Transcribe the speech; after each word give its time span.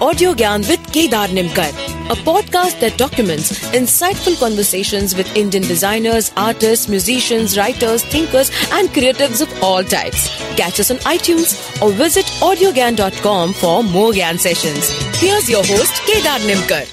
Audio 0.00 0.34
Gyan 0.34 0.68
with 0.68 0.82
Kedar 0.92 1.28
Nimkar, 1.28 1.70
a 2.10 2.16
podcast 2.26 2.80
that 2.80 2.96
documents 2.98 3.52
insightful 3.70 4.38
conversations 4.38 5.14
with 5.14 5.34
Indian 5.36 5.62
designers, 5.62 6.32
artists, 6.36 6.88
musicians, 6.88 7.56
writers, 7.56 8.04
thinkers, 8.04 8.50
and 8.72 8.88
creatives 8.90 9.40
of 9.40 9.62
all 9.62 9.84
types. 9.84 10.28
Catch 10.56 10.80
us 10.80 10.90
on 10.90 10.96
iTunes 10.98 11.54
or 11.80 11.90
visit 11.92 12.24
audiogyan.com 12.40 13.52
for 13.54 13.82
more 13.84 14.12
Gyan 14.12 14.38
sessions. 14.38 14.90
Here's 15.20 15.48
your 15.48 15.64
host, 15.64 16.02
Kedar 16.06 16.38
Nimkar. 16.48 16.86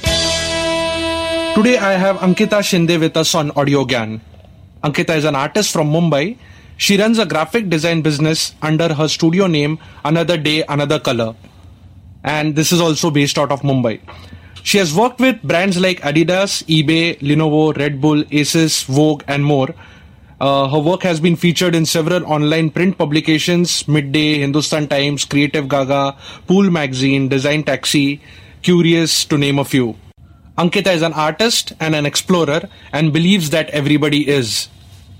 Today 1.56 1.78
I 1.78 1.93
have 1.93 2.18
Ankita 2.18 2.61
Shinde 2.61 3.00
with 3.00 3.18
us 3.18 3.33
on 3.36 3.52
Audio 3.52 3.83
Gyan. 3.86 4.20
Ankita 4.83 5.15
is 5.18 5.25
an 5.25 5.36
artist 5.36 5.71
from 5.71 5.92
Mumbai. 5.92 6.38
She 6.78 6.97
runs 6.97 7.20
a 7.20 7.25
graphic 7.25 7.70
design 7.70 8.02
business 8.02 8.54
under 8.61 8.93
her 8.93 9.07
studio 9.07 9.47
name 9.47 9.79
Another 10.04 10.38
Day, 10.38 10.64
Another 10.68 11.00
Color. 11.00 11.36
And 12.24 12.56
this 12.56 12.71
is 12.71 12.82
also 12.82 13.11
based 13.11 13.38
out 13.38 13.52
of 13.52 13.61
Mumbai. 13.61 14.00
She 14.64 14.78
has 14.78 14.93
worked 14.93 15.20
with 15.20 15.42
brands 15.42 15.79
like 15.79 16.02
Adidas, 16.02 16.64
eBay, 16.66 17.18
Lenovo, 17.20 17.75
Red 17.75 18.00
Bull, 18.00 18.24
Asus, 18.25 18.86
Vogue, 18.86 19.24
and 19.28 19.43
more. 19.43 19.70
Uh, 20.39 20.68
her 20.70 20.79
work 20.79 21.04
has 21.04 21.20
been 21.20 21.36
featured 21.36 21.76
in 21.76 21.86
several 21.86 22.26
online 22.26 22.70
print 22.70 22.98
publications 22.98 23.88
Midday, 23.88 24.39
Hindustan 24.39 24.88
Times, 24.88 25.26
Creative 25.26 25.68
Gaga, 25.68 26.15
Pool 26.48 26.70
Magazine, 26.71 27.28
Design 27.28 27.64
Taxi, 27.64 28.21
Kyoorius, 28.64 29.28
to 29.29 29.38
name 29.38 29.60
a 29.60 29.65
few. 29.65 29.96
Ankita 30.57 30.93
is 30.93 31.01
an 31.01 31.14
artist 31.14 31.74
and 31.79 31.96
an 31.96 32.06
explorer 32.06 32.67
and 32.92 33.14
believes 33.14 33.50
that 33.52 33.70
everybody 33.70 34.28
is. 34.28 34.67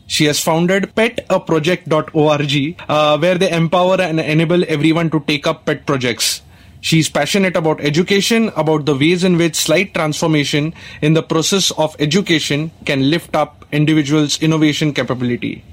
She 0.08 0.26
has 0.26 0.40
founded 0.40 0.94
petaproject.org, 0.96 2.76
uh, 2.90 3.18
where 3.18 3.38
they 3.38 3.50
empower 3.52 4.02
and 4.02 4.20
enable 4.20 4.64
everyone 4.68 5.10
to 5.12 5.20
take 5.22 5.48
up 5.48 5.66
pet 5.66 5.86
projects. 5.86 6.42
She's 6.82 7.10
passionate 7.10 7.56
about 7.56 7.80
education, 7.80 8.50
about 8.56 8.86
the 8.86 8.96
ways 8.96 9.24
in 9.24 9.38
which 9.38 9.56
slight 9.56 9.94
transformation 9.94 10.74
in 11.02 11.14
the 11.14 11.22
process 11.22 11.70
of 11.78 11.96
education 12.00 12.72
can 12.86 13.10
lift 13.10 13.36
up 13.36 13.66
individuals' 13.72 14.42
innovation 14.42 14.94
capability. 14.94 15.64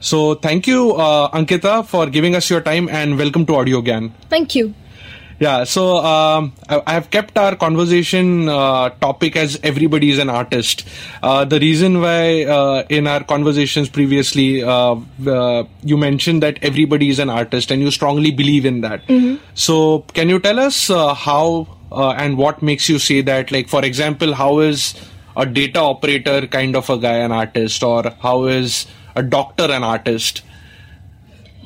So, 0.00 0.34
thank 0.34 0.66
you, 0.66 0.94
uh, 0.94 1.30
Ankita, 1.30 1.84
for 1.84 2.06
giving 2.06 2.34
us 2.34 2.48
your 2.48 2.60
time 2.60 2.88
and 2.88 3.18
welcome 3.18 3.44
to 3.46 3.56
Audio 3.56 3.82
Gyan. 3.82 4.10
Thank 4.30 4.54
you. 4.54 4.74
Yeah, 5.40 5.62
so 5.64 5.98
um, 5.98 6.52
I, 6.68 6.82
I 6.84 6.92
have 6.94 7.10
kept 7.10 7.38
our 7.38 7.54
conversation 7.54 8.48
uh, 8.48 8.90
topic 8.90 9.36
as 9.36 9.58
everybody 9.62 10.10
is 10.10 10.18
an 10.18 10.28
artist. 10.28 10.84
Uh, 11.22 11.44
the 11.44 11.60
reason 11.60 12.00
why 12.00 12.44
uh, 12.44 12.84
in 12.88 13.06
our 13.06 13.22
conversations 13.22 13.88
previously 13.88 14.64
uh, 14.64 14.96
uh, 15.26 15.64
you 15.84 15.96
mentioned 15.96 16.42
that 16.42 16.58
everybody 16.62 17.08
is 17.08 17.20
an 17.20 17.30
artist 17.30 17.70
and 17.70 17.80
you 17.80 17.92
strongly 17.92 18.32
believe 18.32 18.66
in 18.66 18.80
that. 18.80 19.02
So, 19.54 20.00
can 20.12 20.28
you 20.28 20.40
tell 20.40 20.58
us 20.58 20.90
uh, 20.90 21.14
how 21.14 21.68
uh, 21.92 22.10
and 22.10 22.36
what 22.36 22.60
makes 22.60 22.88
you 22.88 22.98
say 22.98 23.20
that? 23.22 23.52
Like, 23.52 23.68
for 23.68 23.84
example, 23.84 24.34
how 24.34 24.58
is 24.58 24.94
a 25.36 25.46
data 25.46 25.78
operator 25.78 26.48
kind 26.48 26.74
of 26.74 26.90
a 26.90 26.98
guy 26.98 27.18
an 27.18 27.30
artist, 27.30 27.82
or 27.84 28.10
how 28.20 28.46
is 28.46 28.86
a 29.14 29.22
doctor 29.22 29.70
an 29.70 29.84
artist? 29.84 30.42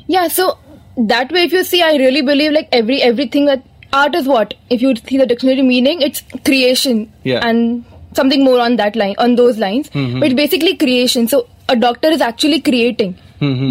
Yeah, 0.08 0.28
so 0.28 0.58
that 0.96 1.30
way, 1.32 1.42
if 1.44 1.52
you 1.52 1.64
see, 1.64 1.82
I 1.82 1.96
really 1.96 2.22
believe 2.22 2.52
like 2.52 2.68
every 2.72 3.00
everything 3.02 3.46
that 3.46 3.62
art 3.92 4.14
is 4.14 4.26
what 4.26 4.54
if 4.70 4.82
you 4.82 4.94
see 4.96 5.18
the 5.18 5.26
dictionary 5.26 5.62
meaning, 5.62 6.00
it's 6.02 6.22
creation 6.44 7.12
Yeah. 7.24 7.40
and 7.46 7.84
something 8.14 8.44
more 8.44 8.60
on 8.60 8.76
that 8.76 8.94
line 8.96 9.14
on 9.18 9.36
those 9.36 9.58
lines. 9.58 9.90
But 9.94 10.36
basically 10.36 10.76
creation. 10.76 11.28
So 11.28 11.46
a 11.68 11.76
doctor 11.76 12.08
is 12.08 12.20
actually 12.20 12.60
creating. 12.60 13.16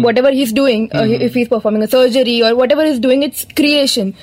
Whatever 0.02 0.30
he's 0.30 0.52
doing, 0.52 0.90
uh, 0.94 1.04
if 1.26 1.32
he's 1.32 1.48
performing 1.48 1.82
a 1.82 1.86
surgery 1.88 2.42
or 2.42 2.54
whatever 2.54 2.84
he's 2.84 2.98
doing, 2.98 3.22
it's 3.22 3.46
creation. 3.56 4.14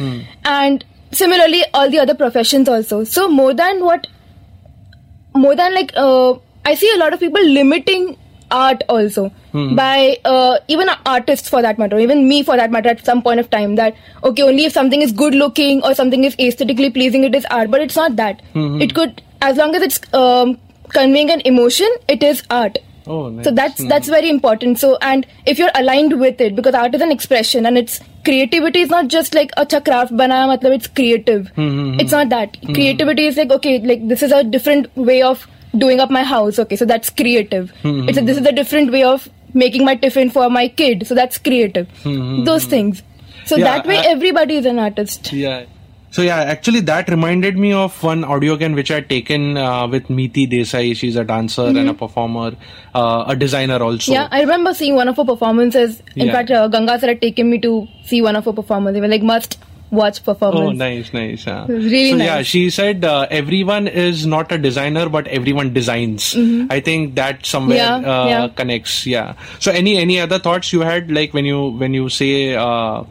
And 0.46 0.86
similarly, 1.12 1.64
all 1.74 1.90
the 1.90 1.98
other 2.00 2.14
professions 2.14 2.70
also. 2.70 3.04
So 3.04 3.28
more 3.28 3.54
than 3.56 3.84
what 3.84 4.06
more 5.36 5.56
than 5.56 5.74
like 5.74 5.92
uh, 5.96 6.34
I 6.66 6.76
see 6.76 6.92
a 6.94 6.98
lot 7.00 7.14
of 7.14 7.20
people 7.20 7.44
limiting 7.44 8.16
art 8.52 8.84
also 8.90 9.32
by 9.76 10.18
uh, 10.26 10.58
even 10.68 10.90
artists 11.06 11.50
for 11.50 11.62
that 11.62 11.78
matter, 11.78 12.00
even 12.00 12.28
me 12.28 12.44
for 12.44 12.56
that 12.58 12.72
matter 12.72 12.90
at 12.90 13.06
some 13.06 13.22
point 13.22 13.40
of 13.40 13.50
time 13.50 13.76
that 13.76 13.96
okay 14.24 14.44
only 14.44 14.66
if 14.66 14.74
something 14.74 15.02
is 15.02 15.12
good 15.12 15.34
looking 15.36 15.82
or 15.84 15.94
something 15.94 16.24
is 16.24 16.36
aesthetically 16.40 16.90
pleasing 16.90 17.24
it 17.24 17.36
is 17.36 17.46
art, 17.52 17.72
but 17.72 17.82
it's 17.82 17.96
not 17.96 18.16
that. 18.18 18.42
It 18.56 18.94
could 18.94 19.22
as 19.42 19.58
long 19.58 19.76
as 19.76 19.82
it's 19.82 20.14
um, 20.14 20.58
conveying 20.90 21.32
an 21.32 21.42
emotion, 21.46 21.88
it 22.08 22.24
is 22.24 22.44
art. 22.50 22.78
Oh, 23.08 23.30
nice. 23.30 23.46
So 23.46 23.52
that's 23.52 23.84
that's 23.88 24.08
very 24.08 24.30
important. 24.30 24.78
So 24.80 24.98
and 25.02 25.26
if 25.48 25.58
you're 25.58 25.72
aligned 25.76 26.20
with 26.20 26.40
it, 26.40 26.56
because 26.56 26.76
art 26.76 26.94
is 26.94 27.02
an 27.02 27.12
expression 27.12 27.66
and 27.66 27.78
it's 27.78 28.00
creativity 28.24 28.82
is 28.82 28.90
not 28.90 29.08
just 29.08 29.34
like 29.34 29.52
a 29.58 29.66
craft 29.66 30.16
banaya, 30.16 30.48
matlab 30.48 30.76
it's 30.76 30.88
creative. 30.88 31.52
It's 31.58 32.12
not 32.12 32.30
that. 32.30 32.58
Creativity 32.76 33.26
is 33.26 33.38
like 33.38 33.50
okay, 33.52 33.80
like 33.80 34.08
this 34.08 34.22
is 34.22 34.32
a 34.32 34.44
different 34.44 34.96
way 34.96 35.24
of 35.24 35.48
doing 35.78 36.00
up 36.00 36.10
my 36.10 36.24
house. 36.24 36.60
Okay, 36.60 36.76
so 36.76 36.86
that's 36.86 37.10
creative. 37.10 37.72
It's 37.84 38.18
a, 38.18 38.22
this 38.22 38.38
is 38.38 38.46
a 38.46 38.52
different 38.52 38.92
way 38.92 39.04
of 39.04 39.28
making 39.54 39.86
my 39.86 39.96
tiffin 39.96 40.30
for 40.30 40.50
my 40.50 40.68
kid. 40.68 41.08
So 41.08 41.16
that's 41.16 41.38
creative. 41.38 41.88
Those 42.04 42.66
things. 42.66 43.04
So 43.46 43.56
Yeah, 43.56 43.66
that 43.66 43.86
way, 43.88 43.98
I- 43.98 44.06
everybody 44.08 44.58
is 44.58 44.66
an 44.66 44.80
artist. 44.80 45.32
Yeah. 45.34 45.66
So 46.12 46.24
yeah, 46.24 46.38
actually 46.38 46.80
that 46.82 47.08
reminded 47.08 47.56
me 47.56 47.72
of 47.72 48.02
one 48.02 48.24
Audio 48.24 48.58
Gyan 48.58 48.74
which 48.74 48.90
I'd 48.90 49.08
taken 49.08 49.58
uh, 49.58 49.88
with 49.88 50.08
Meeti 50.08 50.50
Desai. 50.52 50.96
She's 50.96 51.16
a 51.16 51.24
dancer 51.24 51.66
and 51.68 51.88
a 51.88 51.94
performer, 51.94 52.56
uh, 52.96 53.26
a 53.28 53.36
designer 53.36 53.76
also. 53.84 54.12
Mm-hmm. 54.12 54.14
yeah, 54.14 54.28
I 54.32 54.42
remember 54.42 54.74
seeing 54.74 54.96
one 54.96 55.08
of 55.08 55.18
her 55.18 55.24
performances. 55.26 56.02
In 56.16 56.26
Yeah. 56.28 56.34
fact, 56.34 56.50
uh, 56.50 56.68
Ganga 56.68 57.00
sir 57.00 57.10
had 57.10 57.22
taken 57.22 57.52
me 57.52 57.60
to 57.60 57.88
see 58.06 58.24
one 58.24 58.36
of 58.36 58.46
her 58.46 58.54
performances. 58.54 58.96
They 58.96 59.02
were 59.02 59.08
like 59.08 59.22
must 59.22 59.60
watch 59.92 60.24
performance. 60.24 60.70
Oh, 60.70 60.72
nice, 60.72 61.14
nice. 61.14 61.46
Yeah. 61.46 61.66
really 61.68 62.12
so 62.12 62.18
yeah, 62.18 62.42
she 62.44 62.70
said 62.70 63.04
uh, 63.04 63.28
everyone 63.30 63.88
is 63.88 64.26
not 64.26 64.52
a 64.52 64.58
designer, 64.58 65.10
but 65.10 65.28
everyone 65.28 65.74
designs. 65.74 66.36
I 66.70 66.80
think 66.80 67.16
that 67.16 67.46
somewhere 67.46 67.80
Mm-hmm. 67.80 68.06
Yeah, 68.06 68.22
uh, 68.22 68.28
yeah. 68.28 68.48
connects. 68.50 69.06
Yeah. 69.06 69.34
So 69.60 69.72
any 69.72 69.98
any 69.98 70.20
other 70.20 70.40
thoughts 70.40 70.74
you 70.74 70.82
had, 70.82 71.12
like 71.12 71.34
when 71.34 71.46
you 71.46 71.70
when 71.72 71.94
you 71.94 72.10
say 72.10 72.56
uh, 72.56 73.04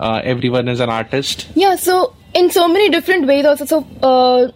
uh, 0.00 0.20
everyone 0.24 0.68
is 0.68 0.80
an 0.80 0.90
artist? 0.90 1.48
Yeah, 1.54 1.76
so 1.76 2.14
in 2.34 2.50
so 2.50 2.68
many 2.68 2.88
different 2.88 3.26
ways 3.26 3.44
also. 3.44 3.64
So 3.64 3.86
uh, 4.02 4.52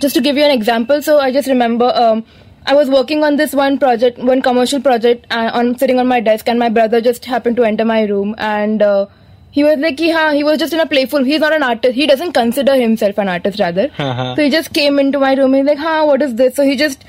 just 0.00 0.14
to 0.16 0.20
give 0.20 0.36
you 0.36 0.44
an 0.44 0.50
example, 0.50 1.02
so 1.02 1.18
I 1.18 1.32
just 1.32 1.48
remember 1.48 1.92
um, 1.94 2.24
I 2.66 2.74
was 2.74 2.90
working 2.90 3.22
on 3.24 3.36
this 3.36 3.54
one 3.54 3.78
project, 3.78 4.18
one 4.18 4.42
commercial 4.42 4.80
project, 4.80 5.26
uh, 5.30 5.50
on 5.54 5.78
sitting 5.78 5.98
on 5.98 6.06
my 6.08 6.20
desk, 6.20 6.48
and 6.48 6.58
my 6.58 6.68
brother 6.68 7.00
just 7.00 7.24
happened 7.24 7.56
to 7.56 7.64
enter 7.64 7.84
my 7.84 8.02
room, 8.02 8.34
and 8.38 8.82
uh, 8.82 9.06
he 9.56 9.64
was 9.66 9.78
like, 9.82 9.98
he, 10.04 10.08
ha, 10.14 10.22
he 10.38 10.44
was 10.46 10.58
just 10.62 10.74
in 10.76 10.80
a 10.80 10.86
playful. 10.94 11.22
He's 11.32 11.40
not 11.44 11.54
an 11.58 11.62
artist. 11.66 11.94
He 11.98 12.06
doesn't 12.12 12.32
consider 12.38 12.74
himself 12.80 13.18
an 13.24 13.28
artist, 13.34 13.60
rather. 13.64 13.84
Uh-huh. 14.06 14.34
so 14.36 14.42
he 14.42 14.50
just 14.54 14.72
came 14.78 14.98
into 15.02 15.20
my 15.26 15.34
room. 15.38 15.54
He's 15.58 15.68
like, 15.68 15.78
"Ha, 15.84 15.94
what 16.10 16.24
is 16.26 16.34
this?" 16.40 16.54
So 16.60 16.66
he 16.70 16.76
just 16.82 17.04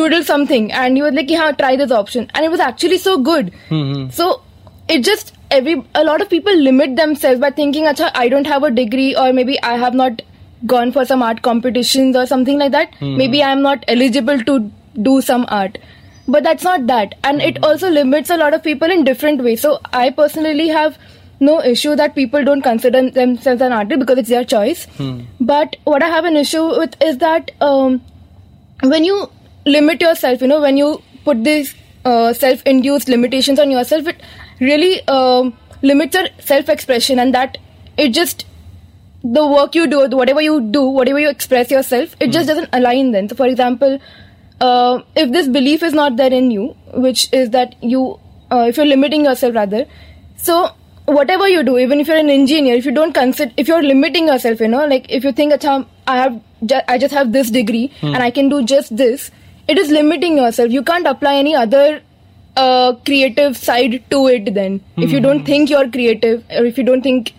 doodled 0.00 0.24
something, 0.28 0.68
and 0.82 1.00
he 1.00 1.02
was 1.06 1.16
like, 1.20 1.32
"Yeah, 1.34 1.48
try 1.62 1.72
this 1.82 1.90
option," 2.02 2.28
and 2.34 2.44
it 2.50 2.54
was 2.56 2.60
actually 2.68 2.98
so 3.06 3.16
good. 3.30 3.50
So 4.20 4.28
it 4.96 5.04
just 5.08 5.32
every 5.56 5.74
a 6.02 6.04
lot 6.10 6.22
of 6.26 6.30
people 6.30 6.62
limit 6.68 6.94
themselves 7.00 7.42
by 7.48 7.50
thinking, 7.58 7.90
"Acha, 7.92 8.10
I 8.22 8.28
don't 8.36 8.52
have 8.54 8.68
a 8.70 8.70
degree, 8.78 9.10
or 9.24 9.26
maybe 9.40 9.58
I 9.72 9.74
have 9.84 9.98
not 10.02 10.22
gone 10.72 10.92
for 10.96 11.04
some 11.10 11.22
art 11.30 11.42
competitions 11.50 12.16
or 12.22 12.24
something 12.32 12.58
like 12.64 12.72
that. 12.78 12.96
Maybe 13.24 13.42
I 13.48 13.50
am 13.58 13.66
not 13.66 13.84
eligible 13.96 14.46
to 14.52 14.56
do 15.10 15.18
some 15.32 15.44
art." 15.64 15.76
But 16.34 16.44
that's 16.48 16.64
not 16.66 16.86
that, 16.94 17.14
and 17.30 17.42
it 17.50 17.58
also 17.70 17.90
limits 17.94 18.30
a 18.30 18.38
lot 18.42 18.54
of 18.58 18.62
people 18.66 18.94
in 18.96 19.04
different 19.08 19.42
ways. 19.48 19.64
So 19.64 19.72
I 20.02 20.04
personally 20.20 20.68
have 20.76 20.94
no 21.40 21.62
issue 21.62 21.96
that 21.96 22.14
people 22.14 22.44
don't 22.44 22.62
consider 22.62 23.10
themselves 23.10 23.60
an 23.60 23.72
artist 23.72 23.98
because 24.00 24.18
it's 24.18 24.28
their 24.28 24.44
choice. 24.44 24.86
But 25.40 25.76
what 25.84 26.02
I 26.02 26.08
have 26.08 26.24
an 26.24 26.36
issue 26.36 26.78
with 26.78 26.94
is 27.02 27.18
that 27.18 27.50
um, 27.60 28.00
when 28.82 29.04
you 29.04 29.30
limit 29.66 30.00
yourself, 30.00 30.40
you 30.40 30.46
know, 30.48 30.60
when 30.60 30.76
you 30.76 31.02
put 31.24 31.44
these 31.44 31.74
uh, 32.04 32.32
self-induced 32.32 33.08
limitations 33.08 33.58
on 33.58 33.70
yourself, 33.70 34.06
it 34.06 34.22
really 34.60 35.06
um, 35.08 35.56
limits 35.82 36.14
your 36.14 36.28
self-expression, 36.38 37.18
and 37.18 37.34
that 37.34 37.58
it 37.96 38.10
just 38.10 38.46
the 39.22 39.46
work 39.46 39.74
you 39.74 39.86
do, 39.86 40.06
whatever 40.16 40.42
you 40.42 40.60
do, 40.60 40.82
whatever 40.82 41.18
you 41.18 41.30
express 41.30 41.70
yourself, 41.70 42.14
it 42.20 42.30
just 42.30 42.46
doesn't 42.46 42.68
align. 42.74 43.12
Then, 43.12 43.28
so 43.28 43.34
for 43.34 43.46
example, 43.46 43.98
uh, 44.60 45.00
if 45.16 45.32
this 45.32 45.48
belief 45.48 45.82
is 45.82 45.94
not 45.94 46.16
there 46.16 46.32
in 46.32 46.50
you, 46.50 46.76
which 46.92 47.32
is 47.32 47.50
that 47.50 47.74
you, 47.82 48.20
uh, 48.50 48.66
if 48.68 48.76
you're 48.76 48.84
limiting 48.84 49.24
yourself 49.24 49.54
rather, 49.54 49.86
so 50.36 50.72
whatever 51.06 51.48
you 51.48 51.62
do, 51.62 51.76
even 51.78 52.00
if 52.00 52.08
you're 52.08 52.16
an 52.16 52.30
engineer, 52.30 52.74
if 52.74 52.84
you 52.86 52.92
don't 52.92 53.12
consider, 53.12 53.52
if 53.56 53.68
you're 53.68 53.82
limiting 53.82 54.28
yourself, 54.28 54.60
you 54.60 54.68
know, 54.68 54.86
like 54.86 55.06
if 55.10 55.24
you 55.24 55.32
think, 55.32 55.52
"Achha, 55.52 55.86
I 56.06 56.16
have, 56.16 56.40
ju- 56.64 56.84
I 56.88 56.98
just 56.98 57.14
have 57.14 57.32
this 57.32 57.50
degree 57.50 57.90
and 58.02 58.16
I 58.22 58.30
can 58.30 58.48
do 58.48 58.62
just 58.64 58.96
this, 58.96 59.30
it 59.68 59.78
is 59.78 59.90
limiting 59.90 60.36
yourself. 60.36 60.70
You 60.70 60.82
can't 60.82 61.06
apply 61.06 61.36
any 61.36 61.54
other 61.54 62.00
uh, 62.56 62.92
creative 63.04 63.56
side 63.56 64.02
to 64.10 64.26
it. 64.28 64.52
Then, 64.54 64.80
if 64.96 65.10
you 65.12 65.20
don't 65.20 65.44
think 65.44 65.70
you're 65.70 65.88
creative, 65.90 66.44
or 66.50 66.64
if 66.64 66.78
you 66.78 66.84
don't 66.84 67.02
think 67.02 67.32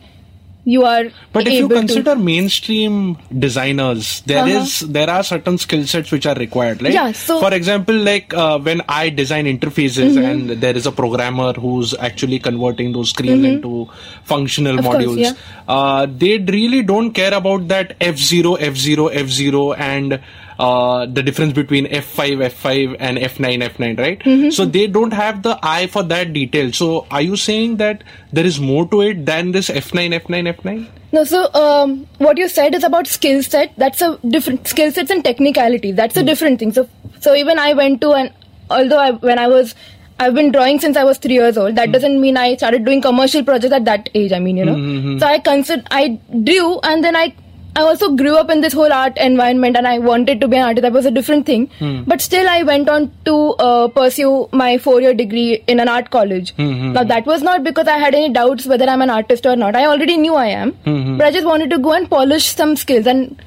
you 0.73 0.83
are 0.83 1.03
But 1.31 1.47
if 1.47 1.53
you 1.53 1.59
able 1.65 1.69
to- 1.69 1.75
consider 1.75 2.15
mainstream 2.15 3.17
designers, 3.43 4.07
there 4.31 4.47
is 4.47 4.81
Uh-huh. 4.83 4.91
there 4.97 5.09
are 5.15 5.23
certain 5.23 5.57
skill 5.63 5.83
sets 5.91 6.11
which 6.15 6.25
are 6.25 6.33
required. 6.35 6.81
Like, 6.81 6.93
Yeah, 6.95 7.11
so- 7.11 7.39
for 7.39 7.51
example, 7.53 7.95
like 8.07 8.33
uh, 8.33 8.57
when 8.69 8.81
I 8.89 9.09
design 9.09 9.45
interfaces 9.51 10.17
and 10.31 10.49
there 10.63 10.75
is 10.75 10.87
a 10.87 10.91
programmer 11.01 11.53
who's 11.53 11.93
actually 12.09 12.39
converting 12.39 12.93
those 12.93 13.11
screens 13.11 13.45
into 13.51 13.87
functional 14.23 14.79
Of 14.79 14.85
course, 14.85 14.97
modules, 15.03 15.19
yeah. 15.19 15.33
uh, 15.67 16.07
they 16.23 16.37
really 16.39 16.81
don't 16.81 17.11
care 17.11 17.33
about 17.33 17.67
that 17.67 17.93
F0, 17.99 18.57
F0, 18.71 19.09
F0 19.23 19.77
and 19.77 20.19
uh, 20.59 21.05
the 21.05 21.23
difference 21.23 21.53
between 21.53 21.85
F5, 21.85 22.49
F5 22.49 22.97
and 22.99 23.17
F9, 23.17 23.63
F9, 23.63 23.99
right? 23.99 24.19
Mm-hmm. 24.19 24.49
So 24.49 24.65
they 24.65 24.87
don't 24.87 25.13
have 25.13 25.43
the 25.43 25.59
eye 25.61 25.87
for 25.87 26.03
that 26.03 26.33
detail. 26.33 26.71
So 26.71 27.07
are 27.11 27.21
you 27.21 27.35
saying 27.35 27.77
that 27.77 28.03
there 28.31 28.45
is 28.45 28.59
more 28.59 28.87
to 28.89 29.01
it 29.01 29.25
than 29.25 29.51
this 29.51 29.69
F9, 29.69 30.19
F9, 30.21 30.55
F9? 30.55 30.87
No, 31.11 31.23
so 31.23 31.53
um, 31.53 32.07
what 32.17 32.37
you 32.37 32.49
said 32.49 32.75
is 32.75 32.83
about 32.83 33.07
skill 33.07 33.41
set. 33.41 33.73
That's 33.77 34.01
a 34.01 34.17
different 34.27 34.67
skill 34.67 34.91
sets 34.91 35.09
and 35.11 35.23
technicality. 35.23 35.91
That's 35.91 36.17
a 36.17 36.23
different 36.23 36.59
thing. 36.59 36.73
So, 36.73 36.89
so 37.21 37.33
even 37.33 37.57
I 37.57 37.73
went 37.73 38.01
to 38.01 38.11
an 38.11 38.33
although 38.69 38.97
I, 38.97 39.11
when 39.11 39.39
I 39.39 39.47
was 39.47 39.75
I've 40.19 40.33
been 40.33 40.51
drawing 40.51 40.79
since 40.79 40.95
I 40.95 41.03
was 41.03 41.17
three 41.17 41.33
years 41.33 41.57
old. 41.57 41.75
That 41.75 41.91
doesn't 41.91 42.21
mean 42.21 42.37
I 42.37 42.55
started 42.55 42.85
doing 42.85 43.01
commercial 43.01 43.43
projects 43.43 43.73
at 43.73 43.85
that 43.85 44.09
age. 44.13 44.31
I 44.31 44.39
mean, 44.39 44.55
you 44.57 44.65
know. 44.65 45.19
So 45.19 45.25
I 45.25 45.39
consider 45.39 45.83
I 45.91 46.19
drew, 46.43 46.79
and 46.83 47.03
then 47.03 47.17
I 47.17 47.35
I 47.75 47.81
also 47.81 48.15
grew 48.15 48.35
up 48.37 48.49
in 48.49 48.61
this 48.61 48.73
whole 48.73 48.93
art 48.93 49.17
environment, 49.17 49.75
and 49.75 49.87
I 49.87 49.99
wanted 49.99 50.39
to 50.41 50.47
be 50.47 50.57
an 50.57 50.63
artist. 50.63 50.81
That 50.83 50.93
was 50.93 51.05
a 51.05 51.11
different 51.11 51.45
thing. 51.45 51.67
Hmm. 51.79 52.03
But 52.07 52.21
still, 52.21 52.47
I 52.49 52.63
went 52.63 52.87
on 52.89 53.11
to 53.25 53.35
uh, 53.69 53.87
pursue 53.89 54.47
my 54.51 54.77
four-year 54.77 55.13
degree 55.13 55.63
in 55.67 55.79
an 55.79 55.89
art 55.89 56.09
college. 56.09 56.53
Hmm, 56.55 56.71
hmm, 56.73 56.93
now 56.93 57.03
that 57.03 57.25
was 57.25 57.41
not 57.41 57.63
because 57.63 57.87
I 57.87 57.97
had 57.97 58.15
any 58.15 58.31
doubts 58.31 58.65
whether 58.65 58.85
I'm 58.85 59.01
an 59.01 59.09
artist 59.09 59.45
or 59.45 59.55
not. 59.55 59.75
I 59.75 59.85
already 59.85 60.15
knew 60.17 60.35
I 60.35 60.47
am, 60.47 60.71
but 61.17 61.25
I 61.25 61.31
just 61.31 61.45
wanted 61.45 61.69
to 61.71 61.77
go 61.79 61.91
and 61.93 62.09
polish 62.09 62.45
some 62.55 62.75
skills 62.75 63.07
and 63.07 63.41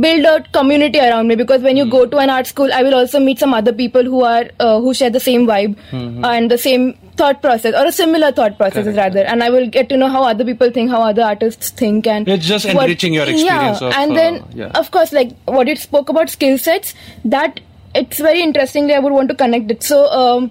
build 0.00 0.24
a 0.24 0.42
community 0.52 0.98
around 0.98 1.28
me 1.28 1.34
because 1.36 1.62
when 1.62 1.76
you 1.76 1.84
go 1.88 2.04
to 2.04 2.18
an 2.18 2.28
art 2.28 2.46
school 2.48 2.72
i 2.72 2.82
will 2.82 2.94
also 3.00 3.20
meet 3.20 3.38
some 3.38 3.54
other 3.54 3.72
people 3.72 4.02
who 4.02 4.22
are 4.24 4.44
uh, 4.58 4.80
who 4.80 4.92
share 4.92 5.10
the 5.10 5.20
same 5.20 5.46
vibe 5.46 5.76
and 6.30 6.50
the 6.50 6.58
same 6.58 6.86
thought 7.20 7.40
process 7.40 7.74
or 7.80 7.84
a 7.86 7.92
similar 7.92 8.32
thought 8.32 8.56
processes 8.58 8.96
Correct. 8.96 9.14
rather 9.14 9.24
and 9.34 9.44
i 9.44 9.50
will 9.50 9.68
get 9.76 9.88
to 9.88 9.96
know 9.96 10.08
how 10.08 10.24
other 10.24 10.44
people 10.44 10.72
think 10.78 10.90
how 10.90 11.02
other 11.10 11.22
artists 11.22 11.70
think 11.70 12.08
and 12.08 12.28
It's 12.28 12.44
just 12.46 12.66
what- 12.66 12.84
enriching 12.86 13.14
your 13.14 13.22
experience 13.34 13.80
yeah 13.80 13.86
of, 13.88 13.94
and 13.94 14.10
uh, 14.10 14.14
then 14.16 14.44
yeah. 14.62 14.70
of 14.82 14.90
course 14.90 15.12
like 15.12 15.30
what 15.44 15.68
you 15.68 15.76
spoke 15.76 16.08
about 16.08 16.28
skill 16.28 16.58
sets 16.58 16.92
that 17.36 17.60
it's 17.94 18.18
very 18.18 18.42
interestingly 18.42 18.94
i 18.94 18.98
would 18.98 19.12
want 19.12 19.28
to 19.28 19.36
connect 19.44 19.70
it 19.70 19.84
so 19.84 20.00
um 20.10 20.50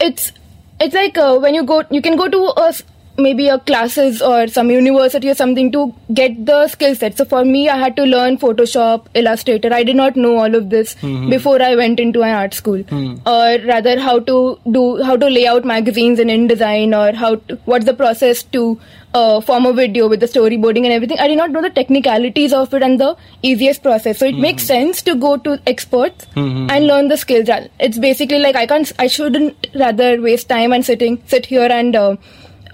it's 0.00 0.32
it's 0.80 0.94
like 0.94 1.16
uh, 1.16 1.38
when 1.38 1.54
you 1.54 1.64
go 1.64 1.82
you 1.90 2.02
can 2.02 2.16
go 2.16 2.28
to 2.28 2.42
a 2.66 2.72
maybe 3.18 3.48
a 3.48 3.58
classes 3.58 4.20
or 4.22 4.46
some 4.48 4.70
university 4.70 5.28
or 5.30 5.34
something 5.34 5.70
to 5.72 5.94
get 6.12 6.44
the 6.46 6.68
skill 6.68 6.94
set. 6.94 7.16
So 7.16 7.24
for 7.24 7.44
me 7.44 7.68
i 7.68 7.76
had 7.76 7.96
to 7.96 8.04
learn 8.04 8.38
photoshop 8.38 9.06
illustrator. 9.14 9.72
I 9.72 9.82
did 9.84 9.96
not 9.96 10.16
know 10.16 10.36
all 10.38 10.54
of 10.54 10.70
this 10.70 10.94
before 11.30 11.62
i 11.62 11.74
went 11.74 12.00
into 12.00 12.22
an 12.22 12.34
art 12.34 12.54
school. 12.54 12.82
Or 13.26 13.58
rather 13.66 13.98
how 14.00 14.18
to 14.20 14.58
do 14.70 15.02
how 15.02 15.16
to 15.16 15.26
lay 15.28 15.46
out 15.46 15.64
magazines 15.64 16.18
in 16.18 16.28
InDesign 16.28 16.94
or 17.00 17.16
how 17.16 17.36
to, 17.36 17.58
what's 17.64 17.84
the 17.86 17.94
process 17.94 18.42
to 18.44 18.78
uh, 19.14 19.40
form 19.40 19.64
a 19.64 19.72
video 19.72 20.08
with 20.08 20.20
the 20.20 20.26
storyboarding 20.26 20.84
and 20.84 20.92
everything. 20.92 21.18
I 21.18 21.26
did 21.26 21.38
not 21.38 21.50
know 21.50 21.62
the 21.62 21.70
technicalities 21.70 22.52
of 22.52 22.74
it 22.74 22.82
and 22.82 23.00
the 23.00 23.16
easiest 23.42 23.82
process. 23.82 24.18
So 24.18 24.26
it 24.26 24.36
makes 24.36 24.64
sense 24.64 25.00
to 25.02 25.14
go 25.14 25.36
to 25.38 25.58
experts 25.66 26.26
and 26.70 26.86
learn 26.86 27.08
the 27.08 27.16
skills. 27.16 27.48
It's 27.80 27.98
basically 27.98 28.40
like 28.40 28.56
i 28.56 28.66
can't 28.66 28.92
i 28.98 29.06
shouldn't 29.06 29.68
rather 29.74 30.20
waste 30.20 30.48
time 30.48 30.72
and 30.72 30.84
sitting 30.84 31.22
sit 31.26 31.46
here 31.46 31.68
and 31.70 31.96
uh, 31.96 32.16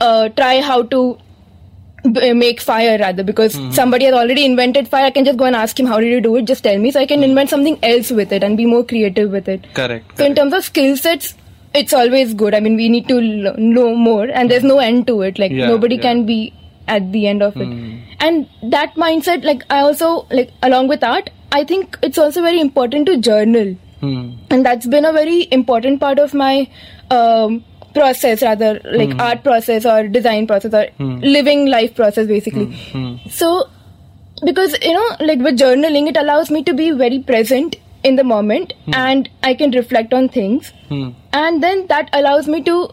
uh, 0.06 0.28
try 0.40 0.54
how 0.68 0.78
to 0.94 1.00
b- 2.18 2.32
make 2.44 2.60
fire 2.68 2.96
rather 3.02 3.24
because 3.32 3.58
somebody 3.80 4.06
has 4.10 4.14
already 4.22 4.44
invented 4.44 4.88
fire. 4.94 5.04
I 5.06 5.10
can 5.18 5.24
just 5.30 5.38
go 5.44 5.44
and 5.50 5.56
ask 5.56 5.78
him 5.82 5.86
how 5.92 6.00
did 6.00 6.10
you 6.16 6.20
do 6.20 6.34
it? 6.36 6.44
Just 6.54 6.64
tell 6.70 6.78
me. 6.86 6.90
So 6.96 7.00
i 7.00 7.06
can 7.12 7.22
invent 7.28 7.50
something 7.56 7.78
else 7.92 8.10
with 8.22 8.32
it 8.40 8.42
and 8.48 8.56
be 8.62 8.66
more 8.72 8.84
creative 8.94 9.30
with 9.38 9.48
it. 9.58 9.66
Correct. 9.82 10.16
so 10.18 10.24
in 10.32 10.34
terms 10.40 10.52
of 10.60 10.64
skill 10.72 10.96
sets 10.96 11.34
it's 11.82 11.92
always 11.98 12.34
good. 12.40 12.54
I 12.54 12.60
mean 12.60 12.74
we 12.76 12.88
need 12.96 13.06
to 13.12 13.18
l- 13.18 13.54
know 13.58 13.94
more 14.06 14.24
and 14.40 14.50
there's 14.50 14.64
no 14.72 14.78
end 14.78 15.06
to 15.12 15.20
it. 15.28 15.38
Like 15.44 15.52
Yeah, 15.60 15.68
nobody 15.76 15.96
yeah. 15.96 16.02
can 16.08 16.26
be 16.32 16.40
at 16.96 17.12
the 17.12 17.26
end 17.28 17.42
of 17.50 17.56
it. 17.56 17.68
And 18.26 18.48
that 18.72 18.94
mindset 19.02 19.44
like 19.50 19.62
i 19.76 19.78
also 19.86 20.08
like 20.38 20.50
along 20.68 20.88
with 20.92 21.04
art 21.10 21.30
i 21.58 21.60
think 21.70 21.96
it's 22.08 22.18
also 22.24 22.42
very 22.50 22.60
important 22.60 23.06
to 23.12 23.16
journal. 23.30 23.72
Hmm. 24.02 24.20
and 24.54 24.66
that's 24.66 24.86
been 24.92 25.04
a 25.08 25.12
very 25.16 25.34
important 25.56 26.00
part 26.04 26.18
of 26.22 26.32
my 26.38 26.68
um, 27.16 27.56
process 27.94 28.42
rather 28.42 28.80
like 28.84 29.12
hmm. 29.12 29.20
art 29.20 29.42
process 29.42 29.84
or 29.84 30.08
design 30.08 30.46
process 30.46 30.74
or 30.74 30.86
hmm. 30.98 31.18
living 31.18 31.66
life 31.66 31.94
process 31.94 32.26
basically. 32.26 32.66
Hmm. 32.90 33.16
So 33.28 33.68
because 34.44 34.76
you 34.82 34.92
know 34.92 35.16
like 35.20 35.38
with 35.38 35.58
journaling 35.58 36.08
it 36.08 36.16
allows 36.16 36.50
me 36.50 36.62
to 36.64 36.74
be 36.74 36.90
very 36.90 37.20
present 37.20 37.76
in 38.02 38.16
the 38.16 38.24
moment 38.24 38.72
and 38.92 39.28
i 39.44 39.54
can 39.54 39.70
reflect 39.70 40.12
on 40.12 40.28
things. 40.28 40.72
And 41.32 41.62
then 41.62 41.86
that 41.86 42.10
allows 42.12 42.48
me 42.48 42.62
to 42.64 42.90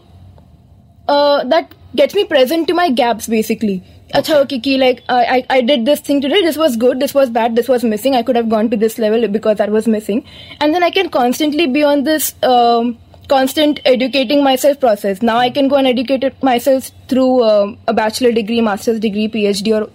uh, 1.08 1.44
that 1.44 1.74
gets 1.96 2.14
me 2.14 2.24
present 2.24 2.68
to 2.68 2.74
my 2.74 2.90
gaps 2.90 3.26
basically. 3.26 3.82
Acha, 4.14 4.36
okay, 4.42 4.58
ki, 4.58 4.76
like 4.76 5.02
I, 5.08 5.44
I 5.48 5.60
did 5.60 5.84
this 5.86 6.00
thing 6.00 6.20
today. 6.20 6.40
This 6.42 6.56
was 6.56 6.76
good. 6.76 6.98
This 6.98 7.14
was 7.14 7.30
bad. 7.30 7.54
This 7.54 7.68
was 7.68 7.84
missing. 7.84 8.16
I 8.16 8.22
could 8.22 8.34
have 8.34 8.48
gone 8.48 8.68
to 8.70 8.76
this 8.76 8.98
level 8.98 9.28
because 9.28 9.58
that 9.58 9.70
was 9.70 9.86
missing. 9.86 10.24
And 10.60 10.74
then 10.74 10.82
i 10.82 10.90
can 10.90 11.10
constantly 11.10 11.66
be 11.66 11.84
on 11.84 12.02
this 12.04 12.34
um, 12.42 12.98
constant 13.32 13.80
educating 13.94 14.44
myself 14.44 14.78
process 14.84 15.22
now 15.30 15.36
i 15.46 15.50
can 15.58 15.68
go 15.72 15.76
and 15.76 15.86
educate 15.86 16.42
myself 16.42 16.90
through 17.08 17.42
um, 17.44 17.76
a 17.86 17.94
bachelor 18.02 18.32
degree 18.32 18.60
master's 18.60 19.00
degree 19.08 19.28
phd 19.28 19.74
or 19.78 19.90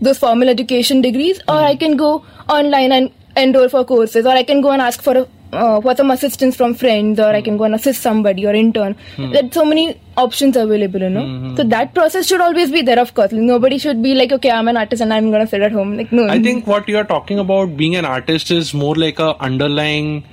those 0.00 0.18
formal 0.18 0.48
education 0.48 1.00
degrees 1.00 1.40
or 1.48 1.58
hmm. 1.58 1.70
i 1.72 1.76
can 1.84 1.96
go 1.96 2.10
online 2.48 2.92
and 2.92 3.10
enroll 3.36 3.68
for 3.68 3.84
courses 3.84 4.26
or 4.26 4.36
i 4.42 4.44
can 4.52 4.60
go 4.60 4.70
and 4.76 4.82
ask 4.90 5.02
for 5.02 5.16
a 5.22 5.26
uh, 5.54 5.80
for 5.80 5.94
some 5.94 6.10
assistance 6.10 6.56
from 6.56 6.74
friends 6.74 7.20
or 7.20 7.28
I 7.28 7.38
hmm. 7.38 7.44
can 7.44 7.56
go 7.56 7.64
and 7.64 7.74
assist 7.74 8.02
somebody 8.02 8.46
or 8.46 8.54
intern. 8.54 8.96
Hmm. 9.16 9.30
There's 9.30 9.52
so 9.52 9.64
many 9.64 10.00
options 10.16 10.56
available, 10.56 11.00
you 11.00 11.10
know. 11.10 11.54
So 11.56 11.64
that 11.64 11.94
process 11.94 12.26
should 12.26 12.40
always 12.40 12.70
be 12.70 12.82
there, 12.82 12.98
of 12.98 13.14
course. 13.14 13.32
Nobody 13.32 13.78
should 13.78 14.02
be 14.02 14.14
like, 14.14 14.32
okay, 14.32 14.50
I'm 14.50 14.68
an 14.68 14.76
artist 14.76 15.02
and 15.02 15.12
I'm 15.12 15.30
gonna 15.30 15.46
sit 15.46 15.62
at 15.62 15.72
home. 15.72 15.96
Like, 15.96 16.12
no. 16.12 16.28
I 16.28 16.42
think 16.42 16.66
what 16.66 16.88
you 16.88 16.98
are 16.98 17.04
talking 17.04 17.38
about 17.38 17.76
being 17.76 17.96
an 17.96 18.04
artist 18.04 18.50
is 18.50 18.74
more 18.74 18.94
like 18.96 19.18
a 19.18 19.36
underlying 19.40 20.24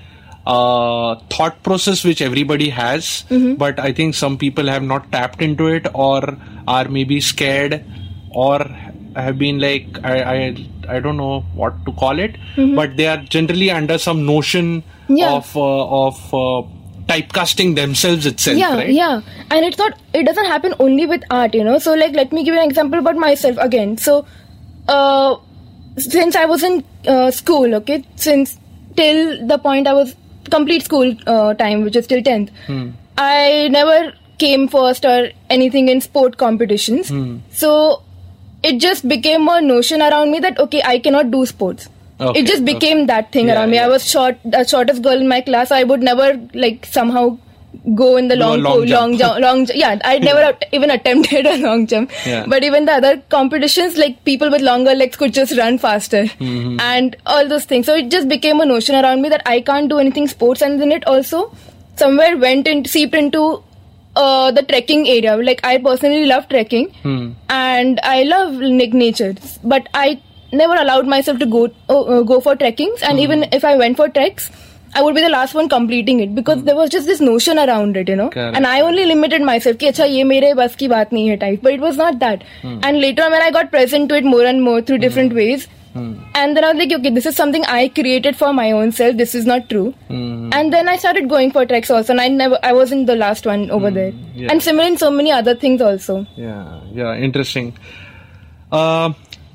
uh, 0.46 1.16
thought 1.30 1.62
process 1.64 2.04
which 2.04 2.22
everybody 2.22 2.70
has, 2.70 3.24
Mm-hmm. 3.30 3.56
but 3.56 3.80
I 3.80 3.92
think 3.94 4.16
some 4.16 4.38
people 4.38 4.68
have 4.68 4.84
not 4.84 5.12
tapped 5.12 5.42
into 5.42 5.68
it 5.68 5.88
or 5.94 6.38
are 6.68 6.88
maybe 6.88 7.22
scared 7.22 7.84
or 8.32 8.60
have 9.16 9.38
been 9.38 9.60
like 9.60 9.86
I 10.04 10.16
I, 10.34 10.66
I 10.90 11.00
don't 11.00 11.18
know 11.18 11.42
what 11.54 11.86
to 11.86 11.92
call 11.92 12.20
it, 12.20 12.36
but 12.56 12.96
they 12.98 13.08
are 13.08 13.18
generally 13.18 13.70
under 13.72 13.98
some 13.98 14.26
notion 14.26 14.84
Mm-hmm. 14.84 15.16
Yeah. 15.18 15.32
of 15.34 15.58
uh, 15.58 16.06
of 16.08 16.34
uh, 16.34 16.68
typecasting 17.08 17.76
themselves 17.76 18.26
itself, 18.26 18.58
yeah 18.58 18.76
right? 18.76 18.90
yeah 18.90 19.20
and 19.50 19.66
it's 19.66 19.78
not 19.78 20.00
it 20.14 20.24
doesn't 20.26 20.46
happen 20.46 20.74
only 20.80 21.06
with 21.06 21.24
art 21.30 21.54
you 21.54 21.64
know 21.66 21.78
so 21.80 21.94
like 21.96 22.14
let 22.14 22.32
me 22.32 22.44
give 22.46 22.54
you 22.56 22.62
an 22.62 22.70
example 22.70 22.98
about 23.00 23.18
myself 23.18 23.58
again 23.60 23.98
so 23.98 24.26
uh 24.88 25.36
since 25.98 26.38
i 26.38 26.46
was 26.46 26.64
in 26.64 26.82
uh, 27.08 27.30
school 27.32 27.76
okay 27.76 28.06
since 28.16 28.58
till 28.96 29.46
the 29.48 29.58
point 29.58 29.88
i 29.88 29.94
was 29.94 30.16
complete 30.50 30.84
school 30.84 31.14
uh, 31.28 31.54
time 31.54 31.84
which 31.84 31.96
is 31.96 32.08
till 32.08 32.22
10th 32.22 32.50
i 33.18 33.68
never 33.72 34.14
came 34.40 34.68
first 34.68 35.06
or 35.06 35.30
anything 35.52 35.88
in 35.90 36.02
sport 36.02 36.38
competitions. 36.38 37.10
So 37.52 38.02
it 38.64 38.80
just 38.80 39.08
became 39.08 39.48
a 39.48 39.62
notion 39.62 40.02
around 40.02 40.32
me 40.32 40.40
that 40.40 40.58
okay 40.64 40.82
i 40.84 40.98
cannot 41.00 41.30
do 41.32 41.46
sports. 41.46 41.88
Okay, 42.20 42.40
it 42.40 42.48
just 42.48 42.64
okay. 42.64 42.74
became 42.74 43.06
that 43.08 43.32
thing 43.32 43.48
Yeah, 43.48 43.56
around 43.56 43.72
me. 43.72 43.78
I 43.80 43.88
was 43.88 44.10
short 44.10 44.38
the 44.44 44.64
shortest 44.64 45.04
girl 45.04 45.22
in 45.26 45.28
my 45.28 45.42
class. 45.42 45.70
So 45.70 45.76
i 45.76 45.84
would 45.84 46.02
never 46.02 46.28
like 46.54 46.86
somehow 46.86 47.38
go 47.96 48.16
in 48.18 48.28
the 48.28 48.36
long 48.36 48.62
long 48.62 48.86
jump. 48.86 48.90
long 49.02 49.18
jump 49.18 49.40
long 49.42 49.66
yeah 49.74 49.98
i 50.06 50.20
never 50.20 50.40
at- 50.48 50.66
even 50.72 50.92
attempted 50.92 51.48
a 51.48 51.58
long 51.58 51.88
jump 51.88 52.12
Yeah. 52.26 52.46
but 52.48 52.64
even 52.64 52.86
the 52.86 52.92
other 52.94 53.18
competitions 53.30 53.98
like 53.98 54.24
people 54.24 54.52
with 54.52 54.62
longer 54.62 54.94
legs 54.94 55.18
could 55.18 55.34
just 55.34 55.58
run 55.58 55.80
faster 55.80 56.24
Mm-hmm. 56.26 56.80
and 56.80 57.16
all 57.26 57.48
those 57.48 57.66
things 57.66 57.88
so 57.88 57.96
it 57.96 58.12
just 58.12 58.30
became 58.30 58.62
a 58.62 58.66
notion 58.66 58.96
around 59.04 59.22
me 59.24 59.30
that 59.30 59.42
i 59.48 59.60
can't 59.62 59.90
do 59.90 59.98
anything 59.98 60.28
sports 60.28 60.62
and 60.62 60.80
then 60.80 60.92
it 60.92 61.08
also 61.08 61.52
somewhere 61.96 62.38
went 62.38 62.68
and 62.68 62.88
seeped 62.88 63.16
into 63.16 63.64
uh, 64.16 64.52
the 64.52 64.62
trekking 64.64 65.08
area 65.08 65.36
like 65.38 65.60
i 65.64 65.78
personally 65.80 66.26
love 66.26 66.48
trekking 66.50 66.90
Hmm. 67.04 67.32
and 67.50 68.00
i 68.04 68.22
love 68.24 68.54
like 68.82 68.94
nature 68.94 69.34
but 69.64 69.88
i 69.96 70.22
never 70.54 70.76
allowed 70.76 71.08
myself 71.08 71.40
to 71.40 71.46
go 71.48 71.66
uh, 71.90 72.02
uh, 72.02 72.22
go 72.22 72.40
for 72.42 72.56
trekkings 72.56 73.02
and 73.02 73.20
even 73.20 73.46
if 73.60 73.64
i 73.66 73.76
went 73.76 73.98
for 73.98 74.08
treks 74.10 74.52
I 74.95 75.03
would 75.03 75.15
be 75.15 75.21
the 75.21 75.29
last 75.29 75.55
one 75.55 75.69
completing 75.69 76.21
it 76.21 76.35
because 76.35 76.63
there 76.65 76.75
was 76.77 76.89
just 76.91 77.07
this 77.07 77.21
notion 77.21 77.59
around 77.59 77.97
it, 77.97 78.09
you 78.09 78.17
know. 78.17 78.29
Correct. 78.31 78.57
And 78.57 78.67
I 78.67 78.81
only 78.81 79.05
limited 79.05 79.43
myself 79.43 79.77
कि 79.79 79.87
अच्छा 79.87 80.05
ये 80.05 80.25
मेरे 80.25 80.53
बस 80.61 80.77
की 80.83 80.89
बात 80.89 81.13
नहीं 81.13 81.29
है 81.29 81.39
type. 81.41 81.63
But 81.63 81.75
it 81.75 81.81
was 81.81 81.97
not 82.03 82.19
that. 82.21 82.45
And 82.65 83.01
later 83.01 83.25
on 83.25 83.33
when 83.33 83.43
I 83.43 83.51
got 83.51 83.71
present 83.71 84.09
to 84.11 84.17
it 84.17 84.25
more 84.35 84.45
and 84.45 84.63
more 84.63 84.81
through 84.81 84.99
different 85.07 85.35
ways, 85.41 85.67
and 85.97 86.57
then 86.57 86.65
I 86.65 86.73
was 86.73 86.79
like, 86.79 86.93
okay, 86.93 87.11
this 87.11 87.27
is 87.27 87.37
something 87.37 87.63
I 87.75 87.89
created 87.89 88.37
for 88.37 88.53
my 88.53 88.71
own 88.71 88.93
self. 88.93 89.17
This 89.17 89.35
is 89.35 89.47
not 89.47 89.69
true. 89.71 89.95
And 90.09 90.73
then 90.73 90.89
I 90.89 90.97
started 90.97 91.29
going 91.29 91.53
for 91.53 91.65
treks 91.67 91.91
also, 91.91 92.13
and 92.13 92.21
I 92.21 92.29
never, 92.29 92.59
I 92.63 92.73
wasn't 92.75 93.07
the 93.07 93.17
last 93.17 93.47
one 93.47 93.71
over 93.71 93.91
there. 93.91 94.13
yeah. 94.35 94.49
And 94.51 94.63
similar 94.63 94.87
in 94.89 94.99
so 94.99 95.11
many 95.11 95.33
other 95.33 95.55
things 95.55 95.81
also. 95.81 96.27
Yeah, 96.37 96.81
yeah, 96.93 97.15
interesting. 97.17 97.73
Uh, 98.71 99.13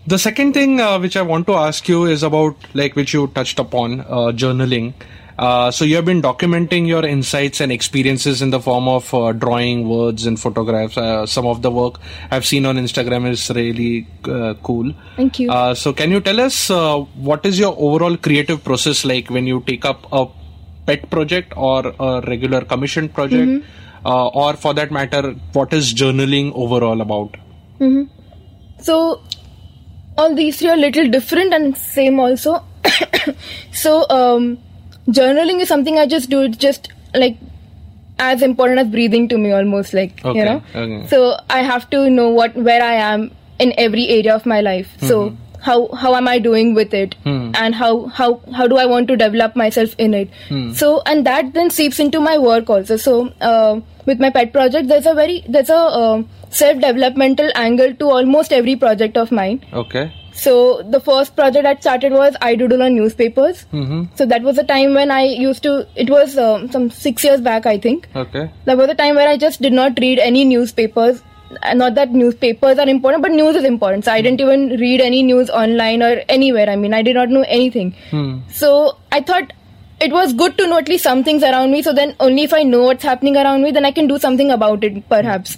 the 0.07 0.17
second 0.17 0.53
thing 0.53 0.79
uh, 0.81 0.97
which 0.99 1.15
I 1.15 1.21
want 1.21 1.45
to 1.47 1.53
ask 1.53 1.87
you 1.87 2.05
is 2.05 2.23
about, 2.23 2.55
like, 2.73 2.95
which 2.95 3.13
you 3.13 3.27
touched 3.27 3.59
upon, 3.59 3.99
uh, 4.01 4.31
journaling. 4.45 4.93
Uh, 5.38 5.70
so 5.70 5.84
you 5.84 5.96
have 5.96 6.04
been 6.04 6.22
documenting 6.22 6.86
your 6.86 7.04
insights 7.04 7.60
and 7.60 7.70
experiences 7.70 8.40
in 8.40 8.50
the 8.50 8.60
form 8.60 8.88
of 8.88 9.12
uh, 9.12 9.32
drawing, 9.32 9.88
words, 9.88 10.24
and 10.26 10.40
photographs. 10.40 10.96
Uh, 10.96 11.26
some 11.26 11.46
of 11.46 11.60
the 11.62 11.70
work 11.70 12.00
I've 12.30 12.46
seen 12.46 12.64
on 12.64 12.76
Instagram 12.76 13.28
is 13.28 13.50
really 13.50 14.06
uh, 14.24 14.54
cool. 14.62 14.94
Thank 15.16 15.38
you. 15.38 15.50
Uh, 15.50 15.74
so 15.74 15.92
can 15.92 16.10
you 16.10 16.20
tell 16.20 16.40
us 16.40 16.70
uh, 16.70 16.98
what 16.98 17.44
is 17.44 17.58
your 17.58 17.74
overall 17.78 18.16
creative 18.16 18.64
process 18.64 19.04
like 19.04 19.28
when 19.28 19.46
you 19.46 19.62
take 19.66 19.84
up 19.84 20.06
a 20.10 20.26
pet 20.86 21.10
project 21.10 21.52
or 21.56 21.94
a 22.00 22.22
regular 22.26 22.62
commissioned 22.62 23.12
project, 23.12 23.46
Mm-hmm. 23.46 24.06
uh, 24.06 24.28
or 24.28 24.54
for 24.54 24.72
that 24.74 24.90
matter, 24.90 25.32
what 25.52 25.72
is 25.72 25.92
journaling 25.92 26.52
overall 26.54 27.00
about? 27.00 27.36
So 28.78 29.20
all 30.16 30.34
these 30.34 30.58
three 30.58 30.70
are 30.70 30.76
little 30.76 31.08
different 31.10 31.52
and 31.52 31.76
same 31.76 32.18
also. 32.20 32.64
so 33.72 34.08
um, 34.08 34.58
journaling 35.08 35.60
is 35.60 35.68
something 35.68 35.98
I 35.98 36.06
just 36.06 36.30
do. 36.30 36.42
It's 36.42 36.56
just 36.56 36.88
like 37.14 37.36
as 38.18 38.42
important 38.42 38.78
as 38.78 38.88
breathing 38.88 39.28
to 39.28 39.38
me, 39.38 39.52
almost 39.52 39.92
like 39.94 40.24
Okay, 40.24 40.38
you 40.38 40.44
know. 40.44 40.62
okay. 40.74 41.06
So 41.08 41.36
I 41.50 41.60
have 41.62 41.88
to 41.90 42.08
know 42.10 42.30
what 42.30 42.54
where 42.56 42.82
I 42.82 42.94
am 42.94 43.30
in 43.58 43.72
every 43.78 44.08
area 44.08 44.34
of 44.34 44.46
my 44.46 44.60
life. 44.60 44.88
So 45.00 45.36
how 45.60 45.88
how 45.94 46.14
am 46.14 46.28
I 46.28 46.38
doing 46.38 46.74
with 46.74 46.94
it, 46.94 47.14
and 47.24 47.74
how 47.74 48.06
how 48.06 48.40
how 48.54 48.66
do 48.66 48.76
I 48.76 48.86
want 48.86 49.08
to 49.08 49.16
develop 49.16 49.56
myself 49.56 49.94
in 49.98 50.14
it? 50.14 50.30
So 50.74 51.02
and 51.06 51.26
that 51.26 51.52
then 51.54 51.70
seeps 51.70 51.98
into 51.98 52.20
my 52.20 52.38
work 52.38 52.70
also. 52.70 52.96
So 52.96 53.32
uh, 53.40 53.80
with 54.06 54.20
my 54.20 54.30
pet 54.30 54.52
project, 54.52 54.88
there's 54.88 55.06
a 55.06 55.14
very 55.14 55.42
there's 55.48 55.70
a 55.70 55.76
uh, 56.02 56.22
self 56.50 56.80
developmental 56.80 57.50
angle 57.54 57.94
to 57.94 58.10
almost 58.10 58.52
every 58.52 58.76
project 58.76 59.16
of 59.16 59.32
mine. 59.32 59.64
Okay. 59.72 60.12
So 60.36 60.82
the 60.94 61.00
first 61.00 61.34
project 61.34 61.66
I 61.66 61.74
started 61.76 62.12
was 62.12 62.34
I 62.40 62.54
doodle 62.56 62.82
on 62.82 62.94
newspapers. 62.94 63.64
Mm-hmm. 63.72 64.02
So 64.16 64.26
that 64.26 64.42
was 64.42 64.58
a 64.58 64.64
time 64.64 64.92
when 64.94 65.10
I 65.10 65.22
used 65.24 65.62
to. 65.62 65.86
It 65.96 66.10
was 66.10 66.36
um, 66.38 66.70
some 66.70 66.90
six 66.90 67.24
years 67.24 67.40
back, 67.40 67.64
I 67.64 67.78
think. 67.78 68.08
Okay. 68.14 68.50
There 68.66 68.76
was 68.76 68.90
a 68.90 68.94
time 68.94 69.14
where 69.16 69.28
I 69.28 69.38
just 69.38 69.62
did 69.62 69.72
not 69.72 69.98
read 69.98 70.18
any 70.18 70.44
newspapers. 70.44 71.22
Uh, 71.62 71.74
Not 71.74 71.94
that 71.94 72.10
newspapers 72.10 72.78
are 72.78 72.88
important, 72.88 73.22
but 73.22 73.32
news 73.32 73.56
is 73.56 73.64
important. 73.64 74.04
So 74.04 74.12
I 74.12 74.20
didn't 74.20 74.40
even 74.40 74.68
read 74.80 75.00
any 75.00 75.22
news 75.22 75.48
online 75.48 76.02
or 76.02 76.22
anywhere. 76.28 76.68
I 76.68 76.76
mean, 76.76 76.92
I 76.92 77.02
did 77.02 77.14
not 77.14 77.30
know 77.30 77.44
anything. 77.48 77.94
So 78.50 78.98
I 79.12 79.20
thought 79.22 79.52
it 80.00 80.12
was 80.12 80.34
good 80.34 80.58
to 80.58 80.66
know 80.66 80.78
at 80.78 80.88
least 80.88 81.04
some 81.04 81.24
things 81.24 81.42
around 81.42 81.70
me. 81.72 81.82
So 81.82 81.92
then 81.94 82.14
only 82.20 82.42
if 82.42 82.52
I 82.52 82.62
know 82.64 82.82
what's 82.82 83.04
happening 83.04 83.36
around 83.36 83.62
me, 83.62 83.70
then 83.70 83.86
I 83.86 83.92
can 83.92 84.06
do 84.06 84.18
something 84.18 84.50
about 84.50 84.84
it, 84.84 85.08
perhaps. 85.08 85.56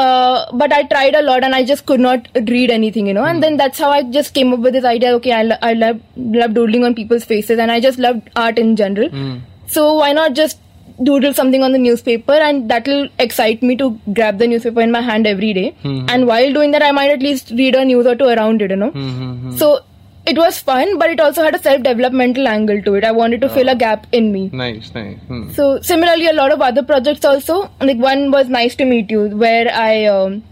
Uh, 0.00 0.46
but 0.58 0.72
I 0.72 0.82
tried 0.90 1.14
a 1.20 1.22
lot 1.22 1.44
and 1.46 1.54
I 1.58 1.64
just 1.68 1.84
could 1.86 2.02
not 2.02 2.28
read 2.50 2.70
anything, 2.70 3.08
you 3.10 3.14
know. 3.14 3.24
And 3.24 3.42
then 3.42 3.56
that's 3.56 3.78
how 3.84 3.90
I 3.90 4.02
just 4.16 4.34
came 4.34 4.52
up 4.56 4.60
with 4.66 4.74
this 4.78 4.84
idea. 4.84 5.12
Okay, 5.16 5.32
I, 5.32 5.42
lo- 5.42 5.62
I 5.70 5.72
love 5.74 6.00
love 6.16 6.54
doodling 6.58 6.84
on 6.88 6.94
people's 6.94 7.24
faces, 7.24 7.58
and 7.58 7.76
I 7.76 7.80
just 7.80 7.98
loved 7.98 8.30
art 8.36 8.60
in 8.64 8.76
general. 8.76 9.08
Hmm. 9.16 9.36
So 9.66 9.94
why 9.94 10.12
not 10.12 10.38
just 10.42 10.60
doodle 11.08 11.34
something 11.34 11.62
on 11.62 11.72
the 11.72 11.78
newspaper, 11.78 12.38
and 12.46 12.70
that'll 12.70 13.08
excite 13.18 13.60
me 13.62 13.76
to 13.82 13.90
grab 14.12 14.38
the 14.38 14.46
newspaper 14.52 14.80
in 14.80 14.90
my 14.92 15.00
hand 15.10 15.26
every 15.26 15.52
day. 15.52 15.66
Hmm. 15.82 16.06
And 16.08 16.26
while 16.26 16.52
doing 16.52 16.70
that, 16.72 16.82
I 16.82 16.92
might 16.92 17.10
at 17.10 17.20
least 17.20 17.50
read 17.50 17.74
a 17.74 17.84
news 17.84 18.06
or 18.06 18.16
two 18.16 18.32
around 18.36 18.62
it, 18.62 18.70
you 18.70 18.76
know. 18.76 18.90
Hmm, 18.90 19.56
so 19.56 19.80
it 20.30 20.38
was 20.38 20.58
fun, 20.58 20.98
but 20.98 21.10
it 21.10 21.20
also 21.20 21.42
had 21.42 21.54
a 21.54 21.60
self 21.66 21.82
developmental 21.82 22.48
angle 22.48 22.80
to 22.82 22.94
it. 22.96 23.04
I 23.04 23.12
wanted 23.12 23.40
to 23.42 23.48
fill 23.48 23.68
a 23.68 23.74
gap 23.82 24.06
in 24.12 24.32
me. 24.32 24.50
Nice. 24.52 24.92
Nice. 24.94 25.18
Hmm. 25.28 25.50
So 25.52 25.80
similarly, 25.80 26.26
a 26.26 26.32
lot 26.32 26.52
of 26.52 26.60
other 26.60 26.82
projects 26.82 27.24
also. 27.24 27.70
Like 27.80 27.98
one 27.98 28.30
was 28.30 28.48
nice 28.48 28.76
to 28.82 28.84
meet 28.84 29.10
you, 29.10 29.22
where 29.44 29.72
I 29.84 30.04
um, 30.06 30.42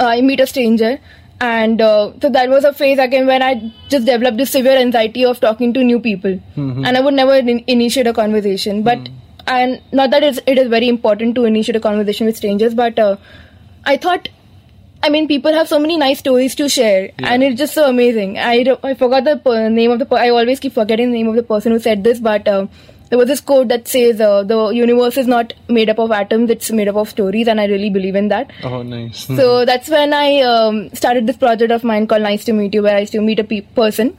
I 0.00 0.20
meet 0.30 0.40
a 0.40 0.46
stranger, 0.46 0.98
and 1.40 1.80
uh, 1.80 2.12
so 2.22 2.30
that 2.30 2.48
was 2.48 2.64
a 2.64 2.72
phase 2.72 2.98
again 2.98 3.26
when 3.26 3.42
I 3.42 3.52
just 3.88 4.06
developed 4.06 4.38
this 4.38 4.50
severe 4.50 4.76
anxiety 4.78 5.24
of 5.24 5.40
talking 5.40 5.72
to 5.74 5.84
new 5.84 6.00
people, 6.00 6.38
and 6.56 6.96
I 6.96 7.00
would 7.00 7.14
never 7.14 7.36
in- 7.36 7.64
initiate 7.66 8.06
a 8.06 8.14
conversation. 8.22 8.82
But 8.82 9.08
and 9.46 9.80
not 9.92 10.10
that 10.10 10.24
it's, 10.24 10.40
it 10.46 10.58
is 10.58 10.68
very 10.68 10.88
important 10.88 11.36
to 11.36 11.44
initiate 11.44 11.76
a 11.76 11.80
conversation 11.80 12.26
with 12.26 12.36
strangers, 12.36 12.74
but 12.74 12.98
uh, 12.98 13.16
I 13.84 13.96
thought. 13.96 14.28
I 15.02 15.08
mean, 15.08 15.28
people 15.28 15.52
have 15.52 15.68
so 15.68 15.78
many 15.78 15.96
nice 15.96 16.18
stories 16.18 16.54
to 16.56 16.68
share, 16.68 17.10
and 17.18 17.42
it's 17.42 17.58
just 17.58 17.74
so 17.74 17.88
amazing. 17.88 18.38
I, 18.38 18.64
I 18.82 18.94
forgot 18.94 19.24
the 19.24 19.36
per- 19.36 19.68
name 19.68 19.90
of 19.92 19.98
the. 20.00 20.06
Per- 20.06 20.16
I 20.18 20.30
always 20.30 20.58
keep 20.58 20.72
forgetting 20.72 21.12
the 21.12 21.18
name 21.18 21.28
of 21.28 21.36
the 21.36 21.42
person 21.44 21.72
who 21.72 21.78
said 21.78 22.02
this, 22.02 22.18
but 22.18 22.48
uh, 22.48 22.66
there 23.10 23.18
was 23.18 23.28
this 23.28 23.40
quote 23.40 23.68
that 23.68 23.86
says, 23.86 24.20
uh, 24.20 24.42
"The 24.42 24.58
universe 24.70 25.16
is 25.16 25.28
not 25.28 25.52
made 25.68 25.88
up 25.90 26.00
of 26.00 26.10
atoms; 26.10 26.50
it's 26.50 26.72
made 26.72 26.88
up 26.88 26.96
of 26.96 27.08
stories," 27.08 27.46
and 27.46 27.60
I 27.60 27.66
really 27.66 27.90
believe 27.90 28.16
in 28.16 28.28
that. 28.28 28.50
Oh, 28.64 28.82
nice. 28.82 29.26
So 29.26 29.64
that's 29.64 29.88
when 29.88 30.12
I 30.12 30.40
um, 30.40 30.90
started 30.92 31.26
this 31.28 31.36
project 31.36 31.70
of 31.70 31.84
mine 31.84 32.08
called 32.08 32.22
Nice 32.22 32.44
to 32.46 32.52
Meet 32.52 32.74
You, 32.74 32.82
where 32.82 32.96
I 32.96 33.00
used 33.00 33.12
to 33.12 33.20
meet 33.20 33.38
a 33.38 33.44
pe- 33.44 33.60
person 33.60 34.16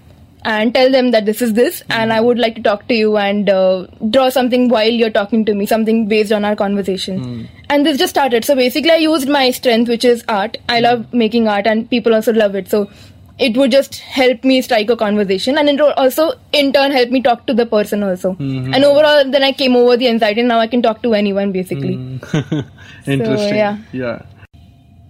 and 0.52 0.74
tell 0.74 0.90
them 0.90 1.12
that 1.12 1.26
this 1.26 1.42
is 1.42 1.54
this, 1.56 1.84
and 1.90 2.14
I 2.14 2.22
would 2.22 2.40
like 2.40 2.56
to 2.56 2.62
talk 2.66 2.88
to 2.88 2.94
you 2.96 3.18
and 3.18 3.50
uh, 3.50 3.86
draw 4.12 4.30
something 4.30 4.70
while 4.70 4.90
you're 4.90 5.10
talking 5.18 5.44
to 5.46 5.54
me, 5.54 5.66
something 5.66 6.08
based 6.08 6.32
on 6.32 6.46
our 6.46 6.56
conversation. 6.56 7.50
And 7.70 7.86
this 7.86 7.98
just 7.98 8.12
started. 8.12 8.46
So 8.46 8.56
basically, 8.56 8.92
I 8.92 9.02
used 9.06 9.28
my 9.28 9.52
strength, 9.52 9.90
which 9.90 10.06
is 10.06 10.24
art. 10.30 10.56
I 10.70 10.80
love 10.80 11.14
making 11.14 11.50
art, 11.50 11.68
and 11.68 11.90
people 11.90 12.16
also 12.16 12.32
love 12.32 12.56
it. 12.56 12.70
So 12.70 12.90
it 13.38 13.58
would 13.58 13.72
just 13.72 14.00
help 14.00 14.46
me 14.46 14.62
strike 14.62 14.90
a 14.90 14.96
conversation, 14.96 15.58
and 15.58 15.68
it 15.70 15.82
would 15.82 15.98
also, 16.06 16.30
in 16.54 16.72
turn, 16.72 16.92
help 16.92 17.10
me 17.10 17.22
talk 17.22 17.46
to 17.48 17.54
the 17.54 17.66
person 17.66 18.04
also. 18.04 18.32
And 18.40 18.86
overall, 18.86 19.30
then 19.30 19.44
I 19.44 19.52
came 19.52 19.76
over 19.76 19.98
the 19.98 20.08
anxiety, 20.08 20.40
and 20.46 20.48
now 20.48 20.60
I 20.60 20.68
can 20.68 20.82
talk 20.82 21.04
to 21.04 21.14
anyone 21.14 21.52
basically. 21.52 21.96
Interesting. 23.06 23.56
yeah. 23.56 23.78
Yeah. 23.92 24.22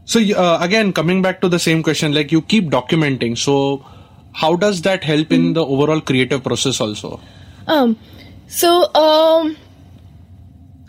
So 0.06 0.20
uh, 0.20 0.58
again, 0.62 0.94
coming 0.94 1.22
back 1.22 1.41
to 1.41 1.50
the 1.50 1.60
same 1.60 1.84
question, 1.84 2.13
like 2.13 2.32
you 2.32 2.41
keep 2.41 2.70
documenting. 2.72 3.38
So 3.38 3.86
how 4.41 4.56
does 4.56 4.82
that 4.84 5.03
help 5.03 5.32
in 5.32 5.53
the 5.53 5.65
overall 5.65 6.00
creative 6.00 6.44
process 6.44 6.79
also? 6.79 7.20
Um, 7.67 7.98
so 8.48 8.94
um, 8.94 9.56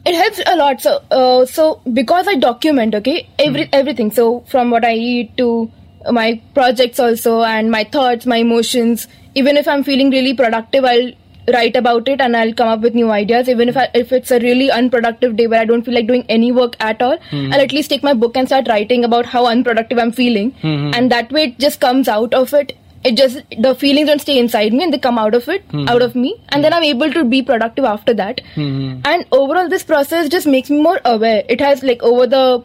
it 0.04 0.14
helps 0.14 0.40
a 0.46 0.56
lot. 0.56 0.80
So 0.80 1.02
uh, 1.10 1.46
so 1.46 1.80
because 1.92 2.28
I 2.28 2.34
document, 2.36 2.94
okay, 2.94 3.28
every 3.38 3.68
everything. 3.72 4.10
So 4.10 4.40
from 4.54 4.70
what 4.70 4.84
I 4.84 4.94
eat 4.94 5.36
to 5.38 5.70
my 6.12 6.40
projects 6.54 7.00
also 7.00 7.42
and 7.42 7.70
my 7.70 7.84
thoughts, 7.84 8.26
my 8.26 8.36
emotions. 8.36 9.08
Even 9.34 9.56
if 9.56 9.66
I'm 9.68 9.82
feeling 9.84 10.10
really 10.10 10.34
productive, 10.34 10.84
I'll 10.84 11.10
write 11.54 11.76
about 11.76 12.08
it 12.08 12.20
and 12.20 12.36
I'll 12.36 12.52
come 12.52 12.68
up 12.68 12.80
with 12.80 12.94
new 12.94 13.10
ideas. 13.10 13.48
Even 13.48 13.70
if 13.70 13.76
I, 13.76 13.88
if 13.94 14.12
it's 14.12 14.30
a 14.30 14.38
really 14.40 14.70
unproductive 14.70 15.36
day 15.36 15.46
where 15.46 15.60
I 15.60 15.64
don't 15.64 15.82
feel 15.82 15.94
like 15.94 16.06
doing 16.06 16.24
any 16.28 16.50
work 16.52 16.76
at 16.80 17.00
all, 17.00 17.16
I'll 17.32 17.60
at 17.60 17.72
least 17.72 17.90
take 17.90 18.02
my 18.02 18.12
book 18.12 18.36
and 18.36 18.46
start 18.46 18.68
writing 18.68 19.04
about 19.04 19.24
how 19.26 19.46
unproductive 19.46 19.98
I'm 19.98 20.12
feeling, 20.12 20.54
and 20.94 21.10
that 21.12 21.32
way 21.32 21.44
it 21.44 21.58
just 21.58 21.80
comes 21.80 22.08
out 22.08 22.34
of 22.34 22.52
it 22.52 22.76
it 23.08 23.16
just 23.20 23.58
the 23.66 23.74
feelings 23.82 24.08
don't 24.10 24.24
stay 24.24 24.38
inside 24.38 24.72
me 24.78 24.84
and 24.84 24.92
they 24.92 24.98
come 25.06 25.18
out 25.18 25.34
of 25.34 25.48
it 25.48 25.64
hmm. 25.74 25.88
out 25.88 26.02
of 26.02 26.14
me. 26.14 26.32
And 26.50 26.64
then 26.64 26.72
i'm 26.78 26.88
able 26.88 27.12
to 27.18 27.24
be 27.24 27.42
productive 27.42 27.84
after 27.84 28.14
that. 28.22 28.40
Hmm. 28.54 29.00
And 29.04 29.26
overall 29.42 29.68
this 29.68 29.84
process 29.92 30.28
just 30.28 30.46
makes 30.46 30.70
me 30.70 30.82
more 30.88 31.00
aware. 31.04 31.44
It 31.48 31.60
has 31.60 31.82
like 31.82 32.02
over 32.02 32.26
the 32.26 32.64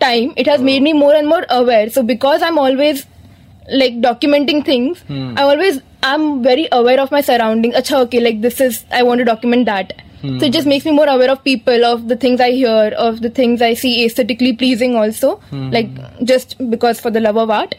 time 0.00 0.32
it 0.36 0.46
has 0.46 0.62
made 0.68 0.82
me 0.82 0.92
more 1.04 1.14
and 1.14 1.28
more 1.28 1.44
aware. 1.60 1.88
So 1.90 2.02
because 2.02 2.42
i'm 2.42 2.58
always 2.66 3.06
like 3.80 3.98
documenting 4.04 4.64
things 4.66 5.00
hmm. 5.08 5.34
i 5.38 5.42
always 5.42 5.80
i'm 6.02 6.42
very 6.42 6.68
aware 6.72 7.00
of 7.00 7.10
my 7.10 7.20
surroundings. 7.20 7.74
Acha, 7.82 7.98
okay 8.06 8.20
like 8.28 8.40
this 8.46 8.60
is 8.60 8.84
i 8.90 9.02
want 9.02 9.18
to 9.24 9.24
document 9.32 9.66
that. 9.74 10.00
So 10.22 10.44
it 10.46 10.52
just 10.52 10.66
makes 10.70 10.84
me 10.84 10.92
more 10.92 11.06
aware 11.08 11.30
of 11.32 11.42
people 11.44 11.82
of 11.90 12.08
the 12.08 12.16
things 12.22 12.40
i 12.46 12.50
hear 12.50 12.90
of 13.04 13.22
the 13.22 13.30
things 13.38 13.62
i 13.68 13.70
see 13.82 13.92
aesthetically 14.04 14.52
pleasing 14.62 14.96
also. 15.02 15.40
Like 15.76 15.88
just 16.32 16.58
because 16.74 17.00
for 17.06 17.10
the 17.10 17.20
love 17.26 17.38
of 17.44 17.50
art 17.58 17.74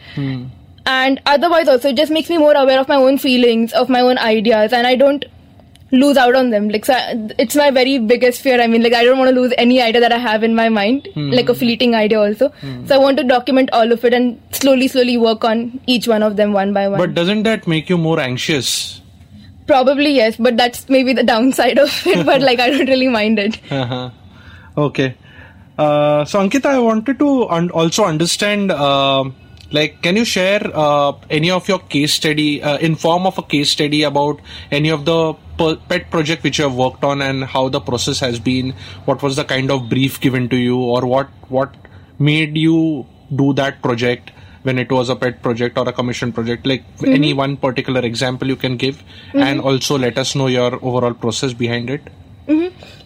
and 0.86 1.20
otherwise 1.26 1.68
also 1.68 1.88
it 1.90 1.96
just 1.96 2.10
makes 2.12 2.28
me 2.28 2.38
more 2.38 2.54
aware 2.54 2.80
of 2.80 2.88
my 2.88 2.96
own 2.96 3.18
feelings 3.18 3.72
of 3.72 3.88
my 3.88 4.00
own 4.00 4.18
ideas 4.18 4.72
and 4.72 4.86
i 4.86 4.94
don't 4.96 5.24
lose 5.92 6.16
out 6.16 6.34
on 6.34 6.48
them 6.50 6.68
like 6.70 6.84
so 6.86 6.94
I- 6.94 7.28
it's 7.38 7.54
my 7.54 7.70
very 7.70 7.98
biggest 7.98 8.40
fear 8.40 8.60
i 8.60 8.66
mean 8.66 8.82
like 8.82 8.94
i 8.94 9.04
don't 9.04 9.18
want 9.18 9.28
to 9.28 9.34
lose 9.40 9.52
any 9.58 9.80
idea 9.82 10.00
that 10.00 10.12
i 10.12 10.18
have 10.18 10.42
in 10.42 10.54
my 10.54 10.68
mind 10.70 11.08
like 11.16 11.48
a 11.50 11.54
fleeting 11.54 11.94
idea 11.94 12.18
also 12.20 12.50
so 12.86 12.94
i 12.94 12.98
want 12.98 13.18
to 13.18 13.24
document 13.24 13.68
all 13.72 13.92
of 13.92 14.04
it 14.04 14.14
and 14.14 14.40
slowly 14.52 14.88
slowly 14.88 15.18
work 15.18 15.44
on 15.44 15.78
each 15.86 16.08
one 16.08 16.22
of 16.22 16.36
them 16.36 16.52
one 16.54 16.72
by 16.72 16.88
one 16.88 16.98
But 16.98 17.14
doesn't 17.14 17.42
that 17.44 17.66
make 17.66 17.90
you 17.90 17.98
more 17.98 18.18
anxious? 18.20 19.00
probably 19.66 20.12
yes 20.14 20.36
but 20.36 20.56
that's 20.56 20.88
maybe 20.88 21.12
the 21.12 21.22
downside 21.22 21.78
of 21.78 21.90
it 22.06 22.24
but 22.26 22.40
like 22.40 22.58
i 22.58 22.70
don't 22.70 22.88
really 22.88 23.08
mind 23.08 23.38
it 23.38 23.60
Uh-huh. 23.70 24.10
Okay. 24.76 25.14
Uh, 25.78 26.24
so 26.24 26.38
Ankita, 26.40 26.66
I 26.66 26.78
wanted 26.78 27.18
to 27.18 27.48
un- 27.48 27.70
also 27.70 28.04
understand. 28.04 28.70
um 28.72 29.34
like, 29.72 30.02
can 30.02 30.16
you 30.16 30.24
share 30.24 30.60
uh, 30.74 31.12
any 31.30 31.50
of 31.50 31.68
your 31.68 31.78
case 31.78 32.14
study 32.14 32.62
uh, 32.62 32.78
in 32.78 32.94
form 32.94 33.26
of 33.26 33.38
a 33.38 33.42
case 33.42 33.70
study 33.70 34.02
about 34.02 34.40
any 34.70 34.90
of 34.90 35.04
the 35.04 35.34
pet 35.88 36.10
project 36.10 36.42
which 36.42 36.58
you 36.58 36.64
have 36.64 36.74
worked 36.74 37.04
on 37.04 37.22
and 37.22 37.44
how 37.44 37.68
the 37.68 37.80
process 37.80 38.20
has 38.20 38.38
been? 38.38 38.74
What 39.04 39.22
was 39.22 39.36
the 39.36 39.44
kind 39.44 39.70
of 39.70 39.88
brief 39.88 40.20
given 40.20 40.48
to 40.50 40.56
you, 40.56 40.78
or 40.78 41.06
what 41.06 41.28
what 41.48 41.74
made 42.18 42.56
you 42.56 43.06
do 43.34 43.52
that 43.54 43.82
project 43.82 44.30
when 44.62 44.78
it 44.78 44.92
was 44.92 45.08
a 45.08 45.16
pet 45.16 45.42
project 45.42 45.78
or 45.78 45.88
a 45.88 45.92
commission 45.92 46.32
project? 46.32 46.66
Like 46.66 46.84
any 47.04 47.32
one 47.32 47.56
particular 47.56 48.00
example 48.00 48.48
you 48.48 48.56
can 48.56 48.76
give, 48.76 49.02
and 49.34 49.60
also 49.60 49.98
let 49.98 50.18
us 50.18 50.34
know 50.34 50.48
your 50.48 50.74
overall 50.84 51.14
process 51.14 51.52
behind 51.52 51.90
it. 51.90 52.02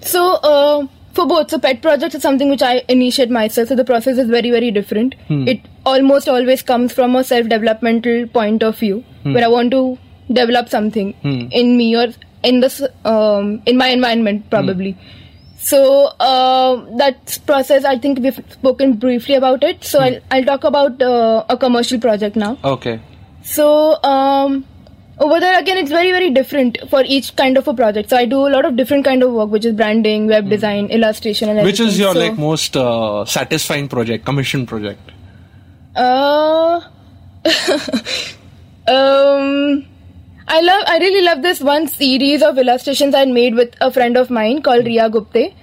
So, 0.01 0.35
uh, 0.43 0.87
for 1.17 1.27
both. 1.27 1.51
So 1.51 1.59
pet 1.59 1.83
projects 1.83 2.15
is 2.15 2.23
something 2.23 2.51
which 2.55 2.63
I 2.63 2.85
initiate 2.97 3.31
myself. 3.31 3.69
So 3.69 3.75
the 3.75 3.85
process 3.91 4.19
is 4.19 4.29
very 4.29 4.51
very 4.51 4.71
different. 4.71 5.15
It 5.55 5.61
almost 5.95 6.29
always 6.29 6.63
comes 6.73 6.93
from 6.93 7.17
a 7.17 7.25
self 7.25 7.49
developmental 7.49 8.27
point 8.39 8.63
of 8.63 8.79
view, 8.79 9.03
where 9.35 9.45
I 9.45 9.49
want 9.49 9.71
to 9.79 9.83
develop 10.41 10.69
something 10.69 11.15
in 11.63 11.77
me 11.77 11.97
or 11.97 12.09
in 12.43 12.61
this 12.61 12.81
um, 13.05 13.63
in 13.67 13.77
my 13.77 13.89
environment 13.89 14.51
probably. 14.51 14.97
So 15.59 15.79
uh, 16.21 16.85
that 16.99 17.39
process, 17.47 17.85
I 17.85 17.99
think 17.99 18.19
we've 18.21 18.41
spoken 18.57 18.93
briefly 19.05 19.35
about 19.37 19.65
it. 19.65 19.85
So 19.85 20.01
I'll, 20.01 20.19
I'll 20.31 20.45
talk 20.45 20.65
about 20.65 21.01
uh, 21.03 21.45
a 21.49 21.57
commercial 21.57 21.99
project 21.99 22.37
now. 22.37 22.59
Okay. 22.63 23.01
So 23.43 24.01
um, 24.05 24.65
over 25.19 25.41
there 25.41 25.59
again, 25.59 25.79
it's 25.79 25.91
very 25.91 26.11
very 26.13 26.31
different 26.31 26.79
for 26.91 27.03
each 27.07 27.35
kind 27.37 27.57
of 27.57 27.67
a 27.69 27.75
project. 27.75 28.11
So 28.11 28.17
I 28.17 28.25
do 28.27 28.47
a 28.47 28.51
lot 28.55 28.65
of 28.65 28.77
different 28.77 29.05
kind 29.05 29.23
of 29.23 29.33
work, 29.33 29.51
which 29.51 29.65
is 29.65 29.75
branding, 29.75 30.27
web 30.27 30.49
design, 30.51 30.87
illustration, 30.87 31.49
and 31.49 31.59
Hmm. 31.61 31.65
Which 31.67 31.81
is 31.81 31.99
your 31.99 32.13
So, 32.13 32.21
like 32.21 32.39
most 32.39 32.77
uh, 32.77 33.25
satisfying 33.25 33.89
project, 33.89 34.25
commission 34.27 34.67
project? 34.67 35.13
Uh, 35.95 36.81
um, 38.89 39.87
I 40.49 40.61
love. 40.61 40.85
I 40.87 40.99
really 40.99 41.23
love 41.23 41.43
this 41.43 41.61
one 41.61 41.89
series 41.89 42.43
of 42.43 42.57
illustrations 42.59 43.15
I 43.15 43.25
made 43.25 43.55
with 43.55 43.75
a 43.81 43.91
friend 43.91 44.17
of 44.17 44.31
mine 44.31 44.63
called 44.63 44.85
Ria 44.87 45.09
Gupte. 45.11 45.55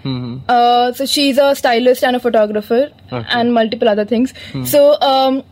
Uh, 0.49 0.91
so 0.93 1.05
she's 1.05 1.37
a 1.37 1.55
stylist 1.55 2.03
and 2.03 2.15
a 2.15 2.19
photographer 2.19 2.89
Okay. 3.11 3.25
and 3.29 3.53
multiple 3.53 3.87
other 3.87 4.03
things. 4.05 4.33
So 4.65 4.99
um, 5.01 5.43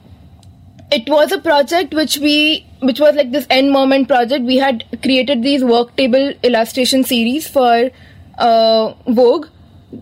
it 0.91 1.09
was 1.09 1.31
a 1.31 1.39
project 1.39 1.93
which 1.93 2.17
we 2.17 2.65
which 2.81 2.99
was 2.99 3.15
like 3.15 3.31
this 3.31 3.47
end 3.49 3.71
moment 3.71 4.07
project. 4.07 4.43
We 4.43 4.57
had 4.57 4.83
created 5.03 5.43
these 5.43 5.63
work 5.63 5.95
table 5.95 6.33
illustration 6.43 7.03
series 7.03 7.47
for 7.47 7.89
uh, 8.37 8.93
vogue. 9.07 9.47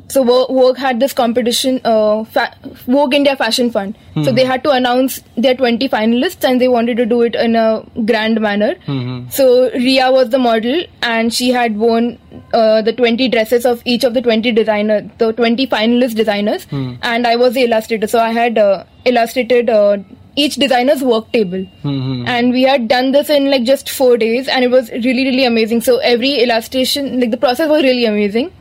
So 0.07 0.23
vogue 0.23 0.77
had 0.77 0.99
this 0.99 1.13
competition 1.13 1.81
uh, 1.83 2.23
fa- 2.23 2.55
vogue 2.95 3.15
india 3.15 3.35
fashion 3.35 3.71
fund. 3.71 3.97
So 4.23 4.31
they 4.31 4.45
had 4.45 4.63
to 4.65 4.71
announce 4.71 5.19
their 5.35 5.55
20 5.55 5.89
finalists 5.89 6.47
and 6.47 6.61
they 6.61 6.67
wanted 6.67 6.97
to 6.97 7.05
do 7.07 7.21
it 7.23 7.33
in 7.35 7.55
a 7.55 7.83
grand 8.05 8.39
manner. 8.39 8.75
So 9.31 9.71
ria 9.71 10.11
was 10.11 10.29
the 10.29 10.37
model 10.37 10.83
and 11.01 11.33
she 11.33 11.49
had 11.49 11.75
worn 11.77 12.19
uh, 12.53 12.83
the 12.83 12.93
20 12.93 13.29
dresses 13.29 13.65
of 13.65 13.81
each 13.85 14.03
of 14.03 14.13
the 14.13 14.21
20 14.21 14.51
designer 14.51 15.01
the 15.17 15.31
20 15.33 15.65
finalist 15.67 16.15
designers. 16.15 16.67
And 17.01 17.25
i 17.25 17.35
was 17.35 17.53
the 17.55 17.63
illustrator. 17.63 18.05
So 18.07 18.19
i 18.19 18.31
had 18.31 18.59
uh, 18.59 18.83
illustrated 19.05 19.71
uh, 19.71 19.97
each 20.35 20.55
designer's 20.55 21.03
work 21.03 21.31
table. 21.31 21.65
And 22.27 22.51
we 22.51 22.63
had 22.63 22.87
done 22.87 23.11
this 23.11 23.29
in 23.29 23.49
like 23.49 23.63
just 23.63 23.89
four 23.89 24.17
days 24.17 24.47
and 24.47 24.63
it 24.63 24.71
was 24.71 24.89
really 24.91 25.25
really 25.25 25.45
amazing. 25.45 25.81
So 25.81 25.97
every 25.97 26.35
illustration 26.43 27.19
like 27.19 27.31
the 27.31 27.37
process 27.37 27.69
was 27.69 27.83
really 27.83 28.05
amazing. 28.05 28.51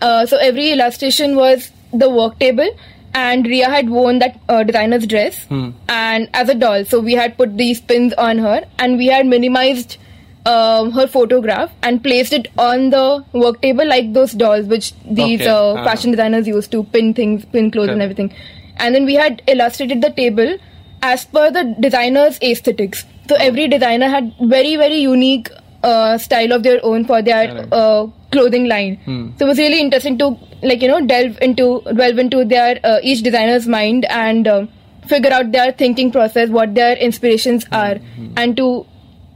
Uh, 0.00 0.26
so 0.26 0.36
every 0.36 0.70
illustration 0.72 1.36
was 1.36 1.70
the 1.92 2.10
work 2.10 2.38
table 2.38 2.68
and 3.14 3.46
Ria 3.46 3.68
had 3.70 3.88
worn 3.88 4.18
that 4.18 4.38
uh, 4.48 4.62
designer's 4.62 5.06
dress. 5.06 5.46
And 5.88 6.28
as 6.34 6.48
a 6.48 6.54
doll 6.54 6.84
so 6.84 7.00
we 7.00 7.14
had 7.14 7.36
put 7.36 7.56
these 7.56 7.80
pins 7.80 8.12
on 8.14 8.38
her 8.38 8.64
and 8.78 8.98
we 8.98 9.06
had 9.06 9.26
minimized 9.26 9.98
um, 10.46 10.92
her 10.92 11.06
photograph 11.06 11.72
and 11.82 12.02
placed 12.02 12.32
it 12.32 12.48
on 12.56 12.90
the 12.90 13.24
work 13.32 13.60
table 13.60 13.86
like 13.86 14.12
those 14.12 14.32
dolls 14.32 14.66
which 14.66 14.92
these 15.04 15.40
Okay, 15.40 15.48
uh, 15.48 15.72
uh-huh. 15.72 15.84
fashion 15.84 16.12
designers 16.12 16.46
used 16.46 16.70
to 16.70 16.84
pin 16.84 17.12
things 17.14 17.44
pin 17.46 17.70
clothes 17.70 17.88
and 17.90 18.00
everything. 18.00 18.32
And 18.76 18.94
then 18.94 19.04
we 19.04 19.14
had 19.14 19.42
illustrated 19.46 20.02
the 20.02 20.10
table 20.10 20.58
as 21.02 21.24
per 21.24 21.50
the 21.50 21.74
designer's 21.80 22.38
aesthetics. 22.42 23.04
So 23.28 23.36
every 23.36 23.68
designer 23.68 24.08
had 24.08 24.32
very 24.40 24.76
very 24.76 24.98
unique 24.98 25.50
uh, 25.82 26.18
style 26.18 26.52
of 26.52 26.62
their 26.62 26.80
own 26.84 27.04
for 27.04 27.22
their 27.22 27.68
uh, 27.72 28.06
clothing 28.32 28.66
line. 28.68 28.98
So 29.38 29.46
it 29.46 29.48
was 29.48 29.58
really 29.58 29.80
interesting 29.80 30.18
to 30.18 30.36
like 30.62 30.82
you 30.82 30.88
know 30.88 31.04
delve 31.06 31.38
into 31.40 31.82
delve 31.94 32.18
into 32.18 32.44
their 32.44 32.80
uh, 32.84 32.98
each 33.02 33.22
designer's 33.22 33.66
mind 33.66 34.04
and 34.06 34.48
um 34.48 34.68
figure 35.06 35.32
out 35.32 35.52
their 35.52 35.72
thinking 35.72 36.10
process 36.10 36.48
what 36.48 36.74
their 36.74 36.96
inspirations 36.96 37.64
are 37.70 37.98
and 38.36 38.56
to 38.56 38.84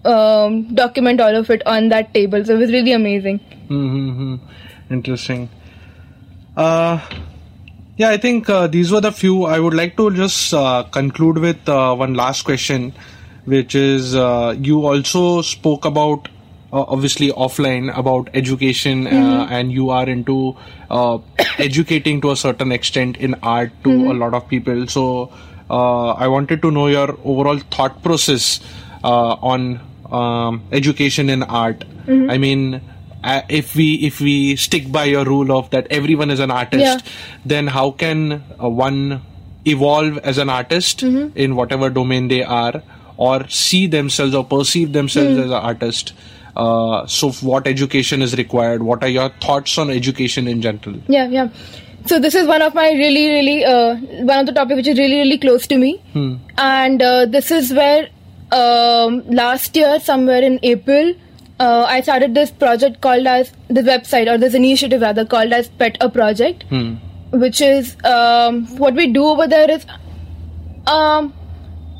um, 0.04 0.74
document 0.74 1.20
all 1.20 1.34
of 1.36 1.50
it 1.50 1.64
on 1.66 1.88
that 1.90 2.12
table. 2.14 2.44
So 2.44 2.54
it 2.54 2.58
was 2.58 2.72
really 2.72 2.92
amazing. 2.92 3.38
Mm-hmm. 3.68 4.36
Interesting. 4.90 5.48
Uh, 6.56 6.98
yeah, 7.96 8.10
I 8.10 8.16
think 8.16 8.48
uh, 8.48 8.66
these 8.66 8.90
were 8.90 9.00
the 9.00 9.12
few. 9.12 9.44
I 9.44 9.58
would 9.60 9.74
like 9.74 9.96
to 9.96 10.10
just 10.10 10.54
uh, 10.54 10.84
conclude 10.84 11.38
with 11.38 11.68
uh, 11.68 11.94
one 11.94 12.14
last 12.14 12.42
question, 12.42 12.92
which 13.44 13.74
is 13.74 14.14
uh, 14.14 14.54
you 14.58 14.86
also 14.86 15.42
spoke 15.42 15.84
about. 15.84 16.28
Uh, 16.72 16.84
obviously 16.86 17.32
offline 17.32 17.92
about 17.98 18.28
education 18.32 19.08
uh, 19.08 19.48
and 19.50 19.72
you 19.72 19.90
are 19.90 20.08
into 20.08 20.56
uh, 20.88 21.18
educating 21.58 22.20
to 22.20 22.30
a 22.30 22.36
certain 22.36 22.70
extent 22.70 23.16
in 23.16 23.34
art 23.42 23.72
to 23.82 23.90
a 23.90 24.14
lot 24.14 24.34
of 24.34 24.46
people 24.46 24.86
so 24.86 25.32
uh, 25.68 26.10
i 26.10 26.28
wanted 26.28 26.62
to 26.62 26.70
know 26.70 26.86
your 26.86 27.18
overall 27.24 27.58
thought 27.72 28.00
process 28.04 28.60
uh, 29.02 29.34
on 29.42 29.80
um, 30.12 30.62
education 30.70 31.28
in 31.28 31.42
art 31.42 31.84
i 32.06 32.38
mean 32.38 32.80
uh, 33.24 33.42
if 33.48 33.74
we 33.74 33.94
if 34.08 34.20
we 34.20 34.56
stick 34.56 34.90
by 34.90 35.04
your 35.04 35.24
rule 35.24 35.52
of 35.52 35.68
that 35.70 35.86
everyone 35.90 36.30
is 36.30 36.40
an 36.40 36.50
artist 36.50 36.82
Yeah. 36.84 36.98
then 37.44 37.66
how 37.66 37.90
can 37.90 38.42
uh, 38.62 38.68
one 38.68 39.22
evolve 39.66 40.18
as 40.18 40.38
an 40.38 40.48
artist 40.48 41.02
in 41.02 41.54
whatever 41.56 41.90
domain 41.90 42.28
they 42.28 42.42
are 42.42 42.82
or 43.16 43.46
see 43.48 43.86
themselves 43.86 44.34
or 44.34 44.44
perceive 44.44 44.92
themselves 44.94 45.36
as 45.38 45.46
an 45.46 45.52
artist? 45.52 46.14
Uh, 46.56 47.06
so 47.06 47.30
what 47.48 47.66
education 47.66 48.22
is 48.22 48.36
required? 48.36 48.82
What 48.82 49.02
are 49.04 49.08
your 49.08 49.28
thoughts 49.40 49.76
on 49.78 49.90
education 49.90 50.48
in 50.48 50.62
general? 50.62 50.96
Yeah, 51.06 51.28
yeah. 51.28 51.48
So 52.06 52.18
this 52.18 52.34
is 52.34 52.46
one 52.46 52.62
of 52.62 52.74
my 52.74 52.90
really, 52.92 53.28
really 53.28 53.64
uh, 53.64 53.94
one 54.24 54.38
of 54.40 54.46
the 54.46 54.52
topic 54.52 54.76
which 54.76 54.88
is 54.88 54.98
really, 54.98 55.16
really 55.18 55.36
close 55.38 55.66
to 55.66 55.76
me, 55.76 56.00
and 56.56 57.02
uh, 57.02 57.26
this 57.26 57.50
is 57.50 57.72
where 57.74 58.08
um, 58.52 59.22
last 59.28 59.76
year, 59.76 60.00
somewhere 60.00 60.42
in 60.42 60.58
April, 60.62 61.14
uh, 61.60 61.84
I 61.88 62.00
started 62.00 62.34
this 62.34 62.50
project 62.50 63.00
called 63.00 63.26
as 63.26 63.52
this 63.68 63.86
website 63.86 64.32
or 64.32 64.38
this 64.38 64.54
initiative 64.54 65.02
rather 65.02 65.24
called 65.24 65.52
as 65.52 65.68
Pet 65.68 65.96
a 66.00 66.08
Project, 66.08 66.64
which 67.32 67.60
is 67.60 67.96
um, 68.04 68.66
what 68.78 68.94
we 68.94 69.06
do 69.12 69.24
over 69.24 69.46
there 69.46 69.70
is 69.70 69.84
um, 70.86 71.32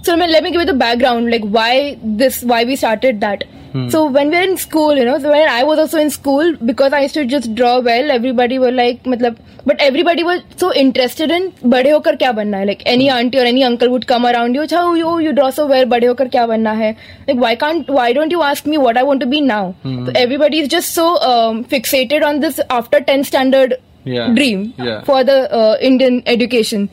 so 0.03 0.15
let 0.15 0.43
me 0.43 0.51
give 0.51 0.61
you 0.61 0.67
the 0.67 0.81
background 0.83 1.31
like 1.31 1.43
why 1.43 1.99
this 2.03 2.43
why 2.43 2.65
we 2.65 2.77
started 2.77 3.21
that 3.21 3.45
hmm. 3.73 3.89
so 3.89 4.07
when 4.07 4.31
we 4.31 4.37
were 4.37 4.43
in 4.43 4.57
school 4.57 4.97
you 4.97 5.05
know 5.05 5.19
so 5.19 5.31
when 5.31 5.49
i 5.49 5.63
was 5.63 5.79
also 5.79 5.99
in 5.99 6.11
school 6.11 6.57
because 6.71 6.93
i 6.93 7.01
used 7.03 7.15
to 7.15 7.25
just 7.27 7.55
draw 7.55 7.79
well 7.81 8.11
everybody 8.11 8.59
were 8.59 8.71
like 8.71 9.03
matlab, 9.05 9.37
but 9.67 9.79
everybody 9.79 10.25
was 10.25 10.41
so 10.57 10.73
interested 10.73 11.31
in 11.31 11.51
bade 11.75 11.91
hokar 11.97 12.17
kya 12.23 12.33
banna 12.41 12.63
hai 12.63 12.71
like 12.71 12.83
any 12.95 13.11
hmm. 13.11 13.17
auntie 13.17 13.43
or 13.43 13.47
any 13.53 13.63
uncle 13.71 13.91
would 13.91 14.07
come 14.07 14.25
around 14.31 14.55
you 14.55 14.67
oh 14.73 14.95
you, 14.95 15.19
you 15.27 15.35
draw 15.41 15.51
so 15.51 15.67
well 15.75 15.85
bade 15.85 16.09
hokar 16.13 16.29
kya 16.39 16.47
banna 16.55 16.75
hai 16.81 16.91
like 17.29 17.45
why 17.45 17.55
can't 17.67 17.95
why 17.99 18.09
don't 18.21 18.39
you 18.39 18.43
ask 18.51 18.73
me 18.75 18.83
what 18.87 18.97
i 18.97 19.07
want 19.13 19.27
to 19.27 19.31
be 19.37 19.45
now 19.53 19.63
hmm. 19.85 20.01
so 20.07 20.19
everybody 20.25 20.65
is 20.65 20.75
just 20.79 20.95
so 20.95 21.07
um, 21.31 21.63
fixated 21.77 22.29
on 22.33 22.41
this 22.41 22.61
after 22.81 23.01
10 23.01 23.25
standard 23.25 23.79
yeah. 24.05 24.29
dream 24.35 24.73
yeah. 24.79 25.03
for 25.05 25.23
the 25.25 25.39
uh, 25.53 25.77
indian 25.93 26.23
education 26.27 26.89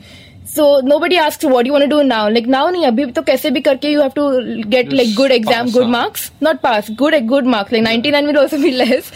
so 0.56 0.80
nobody 0.80 1.16
asks 1.16 1.44
what 1.44 1.64
do 1.64 1.68
you 1.68 1.72
want 1.72 1.84
to 1.84 1.88
do 1.88 2.02
now? 2.02 2.28
Like 2.28 2.46
now 2.46 2.64
nahi 2.76 2.90
abhi 2.90 3.06
kaise 3.30 3.46
bhi 3.56 3.62
karke 3.68 3.90
you 3.94 4.00
have 4.00 4.14
to 4.18 4.64
get 4.76 4.92
like 5.00 5.14
good 5.20 5.34
exam 5.36 5.70
good 5.70 5.88
marks. 5.94 6.30
Not 6.40 6.62
pass 6.62 6.90
good 7.02 7.16
good 7.32 7.50
marks. 7.54 7.72
Like 7.72 7.82
99 7.82 8.30
will 8.32 8.38
also 8.44 8.60
be 8.66 8.72
less. 8.82 9.10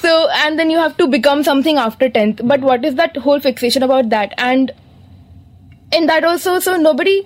So 0.00 0.16
and 0.42 0.58
then 0.58 0.70
you 0.70 0.78
have 0.78 0.96
to 0.98 1.08
become 1.16 1.42
something 1.52 1.80
after 1.86 2.10
10th 2.18 2.46
but 2.54 2.68
what 2.70 2.84
is 2.84 2.94
that 3.02 3.16
whole 3.16 3.40
fixation 3.40 3.82
about 3.82 4.10
that? 4.10 4.34
And 4.38 4.72
in 5.92 6.06
that 6.06 6.24
also 6.24 6.58
so 6.58 6.76
nobody 6.76 7.16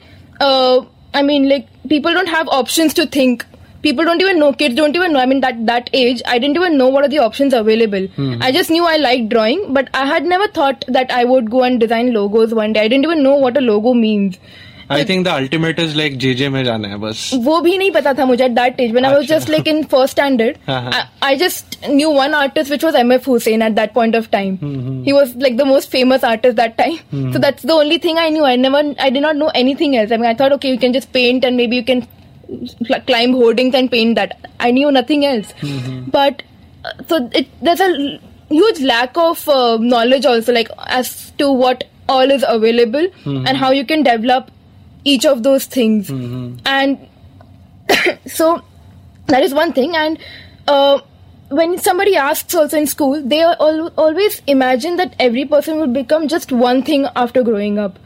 uh, 0.41 0.85
i 1.15 1.23
mean 1.23 1.49
like 1.49 1.69
people 1.89 2.13
don't 2.13 2.29
have 2.29 2.49
options 2.49 2.95
to 2.95 3.07
think 3.07 3.47
people 3.83 4.05
don't 4.05 4.21
even 4.21 4.39
know 4.39 4.53
kids 4.53 4.75
don't 4.75 4.97
even 4.97 5.13
know 5.13 5.21
i 5.21 5.27
mean 5.27 5.41
that 5.41 5.61
that 5.67 5.91
age 5.93 6.23
i 6.27 6.39
didn't 6.39 6.57
even 6.57 6.77
know 6.79 6.89
what 6.89 7.05
are 7.05 7.09
the 7.09 7.19
options 7.19 7.55
available. 7.55 8.07
Hmm. 8.17 8.43
I 8.43 8.53
just 8.53 8.71
knew 8.71 8.85
i 8.85 8.97
liked 8.97 9.29
drawing 9.29 9.73
but 9.73 9.89
i 9.95 10.07
had 10.07 10.25
never 10.25 10.49
thought 10.49 10.85
that 10.89 11.11
i 11.11 11.25
would 11.25 11.51
go 11.51 11.63
and 11.63 11.81
design 11.81 12.13
logos 12.13 12.55
one 12.55 12.73
day. 12.73 12.81
I 12.81 12.89
didn't 12.89 13.05
even 13.05 13.23
know 13.23 13.37
what 13.37 13.57
a 13.57 13.61
logo 13.61 13.95
means. 13.95 14.39
I 14.93 15.05
think 15.05 15.25
the 15.25 15.33
ultimate 15.33 15.79
is 15.79 15.95
like 15.95 16.15
JJ 16.23 16.49
में 16.51 16.65
जाना 16.65 16.89
है 16.89 16.97
बस। 17.01 17.31
वो 17.45 17.61
भी 17.63 17.77
नहीं 17.79 17.91
पता 17.93 18.13
था 18.19 18.27
that 18.39 18.75
stage 18.75 18.97
I 18.97 19.13
was 19.17 19.27
just 19.27 19.49
like 19.49 19.69
in 19.69 19.85
first 19.85 20.13
standard 20.13 20.59
I, 20.67 21.37
just 21.37 21.89
knew 21.89 22.11
one 22.11 22.35
artist 22.35 22.71
which 22.71 22.83
was 22.83 22.95
MF 22.95 23.23
Husain, 23.25 23.63
at 23.63 23.77
that 23.77 23.95
point 23.95 24.17
of 24.17 24.31
time. 24.33 24.57
Hmm, 24.57 24.81
hmm, 24.81 25.03
he 25.05 25.13
was 25.13 25.35
like 25.37 25.57
the 25.57 25.65
most 25.65 25.91
famous 25.91 26.25
artist 26.25 26.57
that 26.57 26.77
time. 26.77 26.99
So 27.33 27.39
that's 27.39 27.63
the 27.63 27.73
only 27.73 27.99
thing 27.99 28.19
I 28.19 28.31
knew. 28.31 28.45
I 28.45 28.57
never 28.57 28.83
I 28.99 29.11
did 29.11 29.23
not 29.23 29.37
know 29.37 29.53
anything 29.55 29.97
else. 29.97 30.11
I 30.11 30.17
mean 30.17 30.27
I 30.27 30.35
thought 30.35 30.53
okay 30.55 30.73
you 30.73 30.79
can 30.79 30.93
just 30.93 31.13
paint 31.13 31.45
and 31.45 31.57
maybe 31.57 31.77
you 31.77 31.85
can 31.85 32.07
maybe 32.51 32.67
you 32.67 32.75
can 32.77 32.87
cl- 32.87 33.01
climb 33.03 33.33
hoardings 33.33 33.75
and 33.75 33.91
paint 33.91 34.15
that 34.17 34.51
I 34.59 34.71
knew 34.71 34.91
nothing 34.91 35.25
else 35.25 35.53
Mm-hmm. 35.61 36.11
but 36.11 36.43
uh, 36.85 36.93
so 37.09 37.29
it, 37.35 37.49
there's 37.63 37.81
a 37.81 38.21
huge 38.49 38.81
lack 38.81 39.17
of 39.17 39.49
uh, 39.49 39.77
knowledge 39.81 40.27
also 40.27 40.53
like 40.53 40.69
as 40.87 41.31
to 41.39 41.51
what 41.53 41.85
all 42.09 42.31
is 42.31 42.45
available 42.49 43.07
Mm-hmm. 43.25 43.47
and 43.47 43.57
how 43.57 43.71
you 43.71 43.85
can 43.87 44.03
develop 44.03 44.51
each 45.05 45.25
of 45.25 45.43
those 45.43 45.65
things 45.67 46.11
and 46.67 46.99
so 48.27 48.63
that 49.27 49.43
is 49.43 49.55
one 49.55 49.73
thing 49.73 49.95
and 49.97 50.19
uh, 50.69 51.01
when 51.49 51.79
somebody 51.79 52.15
asks 52.17 52.55
also 52.55 52.79
in 52.79 52.87
school, 52.87 53.21
they 53.27 53.43
al- 53.43 53.93
always 53.97 54.41
imagine 54.47 54.97
that 54.97 55.17
every 55.19 55.45
person 55.45 55.79
will 55.81 55.89
become 55.89 56.29
just 56.29 56.53
one 56.53 56.83
thing 56.83 57.07
after 57.17 57.43
growing 57.43 57.77
up. 57.79 57.99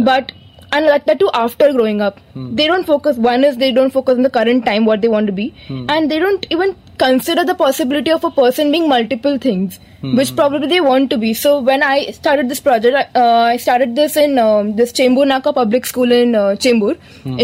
But 0.00 0.32
and 0.72 0.86
that, 0.86 1.06
that 1.06 1.18
too 1.18 1.30
after 1.34 1.72
growing 1.72 2.00
up, 2.00 2.20
they 2.58 2.66
don't 2.66 2.86
focus. 2.86 3.16
One 3.16 3.44
is 3.44 3.56
they 3.56 3.72
don't 3.72 3.90
focus 3.90 4.16
on 4.16 4.22
the 4.22 4.30
current 4.30 4.64
time 4.66 4.84
what 4.84 5.00
they 5.00 5.08
want 5.08 5.26
to 5.26 5.32
be, 5.32 5.46
and 5.94 6.10
they 6.10 6.18
don't 6.18 6.46
even 6.50 6.74
consider 6.98 7.44
the 7.44 7.54
possibility 7.54 8.10
of 8.10 8.24
a 8.24 8.30
person 8.30 8.70
being 8.76 8.88
multiple 8.88 9.38
things, 9.38 9.78
which 10.18 10.34
probably 10.36 10.68
they 10.72 10.80
want 10.80 11.10
to 11.10 11.18
be. 11.18 11.32
So 11.34 11.60
when 11.60 11.82
I 11.82 12.10
started 12.20 12.48
this 12.48 12.60
project, 12.68 12.96
I- 13.02 13.20
uh, 13.20 13.42
I 13.54 13.56
started 13.66 13.94
this 13.96 14.16
in 14.16 14.38
um, 14.46 14.74
this 14.76 14.92
Chembur 15.00 15.26
Naka 15.34 15.52
Public 15.52 15.86
School 15.92 16.12
in 16.20 16.34
uh, 16.34 16.48
Chembur. 16.66 16.96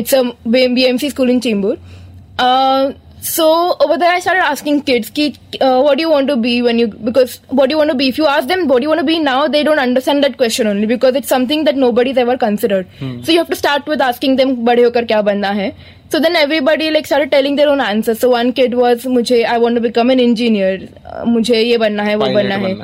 It's 0.03 0.13
a 0.13 0.23
BMC 0.57 1.11
school 1.17 1.31
in 1.37 1.41
Chembur. 1.49 1.79
Uh, 2.39 2.93
so 3.25 3.75
over 3.81 3.97
there, 3.97 4.13
I 4.13 4.21
started 4.21 4.43
asking 4.43 4.83
kids, 4.83 5.09
ki, 5.09 5.37
uh, 5.59 5.81
what 5.81 5.97
do 5.97 6.03
you 6.03 6.11
want 6.11 6.29
to 6.29 6.37
be 6.37 6.61
when 6.61 6.79
you, 6.79 6.89
because 6.89 7.41
what 7.49 7.71
do 7.71 7.73
you 7.73 7.79
want 7.79 7.91
to 7.91 7.97
be? 7.97 8.09
If 8.09 8.19
you 8.19 8.27
ask 8.27 8.49
them, 8.49 8.69
what 8.69 8.81
do 8.81 8.83
you 8.83 8.91
want 8.91 9.01
to 9.01 9.07
be 9.07 9.19
now, 9.19 9.49
they 9.49 9.63
don't 9.65 9.79
understand 9.79 10.23
that 10.25 10.37
question 10.37 10.67
only 10.67 10.87
because 10.87 11.15
it's 11.15 11.29
something 11.29 11.65
that 11.65 11.75
nobody's 11.75 12.19
ever 12.19 12.37
considered. 12.37 12.87
Hmm. 12.99 13.23
So 13.23 13.33
you 13.33 13.39
have 13.39 13.49
to 13.49 13.57
start 13.57 13.87
with 13.87 14.03
asking 14.03 14.37
them, 14.37 14.59
kya 14.67 15.25
banna 15.25 15.55
hai? 15.55 15.75
So 16.15 16.19
then 16.21 16.37
everybody 16.37 16.89
like 16.91 17.07
सारे 17.07 17.25
telling 17.27 17.57
their 17.57 17.69
own 17.69 17.81
answer 17.81 18.15
so 18.15 18.29
one 18.31 18.51
kid 18.57 18.75
was 18.75 19.07
मुझे 19.09 19.43
I 19.43 19.59
want 19.59 19.77
to 19.77 19.83
become 19.83 20.11
an 20.11 20.21
engineer 20.21 20.89
मुझे 21.27 21.61
ये 21.61 21.79
बनना 21.79 22.03
है 22.03 22.15
वो 22.17 22.27
बनना, 22.35 22.55
है, 22.57 22.75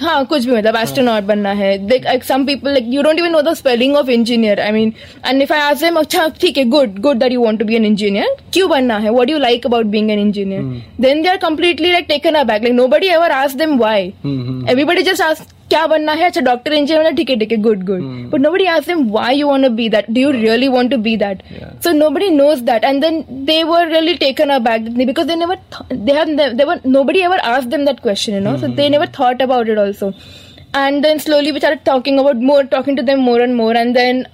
हाँ. 0.00 0.24
कुछ 0.24 0.44
भी 0.44 0.52
मतलब 0.52 0.76
एस्ट्रोनॉट 0.76 1.22
बनना 1.24 1.52
है. 1.52 2.18
Some 2.22 2.44
people 2.46 2.70
like 2.70 2.84
you 2.88 3.02
don't 3.02 3.18
even 3.18 3.30
know 3.32 3.42
the 3.42 3.54
spelling 3.54 3.96
of 3.96 4.10
engineer 4.10 4.60
I 4.60 4.70
mean 4.72 4.92
and 5.28 5.42
if 5.42 5.52
I 5.52 5.60
ask 5.60 5.84
अच्छा 5.84 6.28
ठीक 6.40 6.58
है 6.58 6.64
good 6.70 6.98
good 7.00 7.18
that 7.18 7.32
you 7.32 7.40
want 7.42 7.60
to 7.60 7.66
be 7.66 7.76
an 7.76 7.84
engineer 7.84 8.36
क्यों 8.52 8.68
बनना 8.70 8.98
है? 8.98 9.10
What 9.10 9.30
you 9.30 9.38
like 9.38 9.66
about 9.66 9.86
being 9.96 10.10
an 10.10 10.18
engineer 10.18 10.62
then 11.00 11.22
they 11.22 11.28
are 11.28 11.36
completely 11.48 11.92
like 11.92 12.06
taken 12.08 12.34
aback 12.44 12.62
like 12.62 12.74
nobody 12.88 13.08
ever 13.08 13.30
ask 13.32 13.54
them 13.56 13.78
why 13.78 14.02
everybody 14.02 15.02
just 15.02 15.22
ask 15.22 15.55
क्या 15.70 15.86
बनना 15.86 16.12
है? 16.12 16.24
अच्छा 16.24 16.40
doctor 16.40 16.72
engineer 16.72 17.02
बनना 17.02 17.16
ठीक 17.16 17.30
है 17.30 17.36
ठीक 17.36 17.52
है 17.52 17.58
good 17.58 17.84
good 17.84 18.02
but 18.30 18.40
nobody 18.50 18.66
ask 18.66 18.90
why 18.90 19.36
you 19.36 19.46
want 19.46 19.68
be 19.72 19.88
that 19.88 20.10
do 20.10 20.20
you 20.20 20.30
really 20.30 20.68
want 20.68 20.90
to 20.90 20.96
be 20.98 21.16
that 21.16 21.42
so 21.84 21.92
nobody 22.10 22.30
knows 22.30 22.62
that 22.62 22.84
and 22.84 23.00
then 23.02 23.22
they 23.44 23.62
were 23.62 23.88
really 23.88 24.14
taken 24.14 24.50
aback 24.58 24.88
because 24.96 25.26
they 25.26 25.36
never 25.36 25.58
they 25.92 26.12
have 26.12 27.10
ever 27.16 27.38
ask 27.38 27.68
them 27.68 27.84
that 27.86 28.00
question 28.00 28.32
you 28.32 28.40
know 28.40 28.56
so 28.56 28.68
they 28.74 28.88
never 28.88 29.08
thought 29.20 29.42
about 29.42 29.68
it 29.68 29.78
also 29.78 30.12
and 30.76 31.02
then 31.02 31.18
slowly 31.18 31.52
we 31.52 31.64
are 31.64 31.74
talking 31.86 32.18
about 32.18 32.36
more 32.42 32.64
talking 32.64 32.96
to 32.96 33.02
them 33.02 33.18
more 33.18 33.42
and 33.42 33.54
more 33.54 33.76
and 33.76 33.94
then 33.94 34.24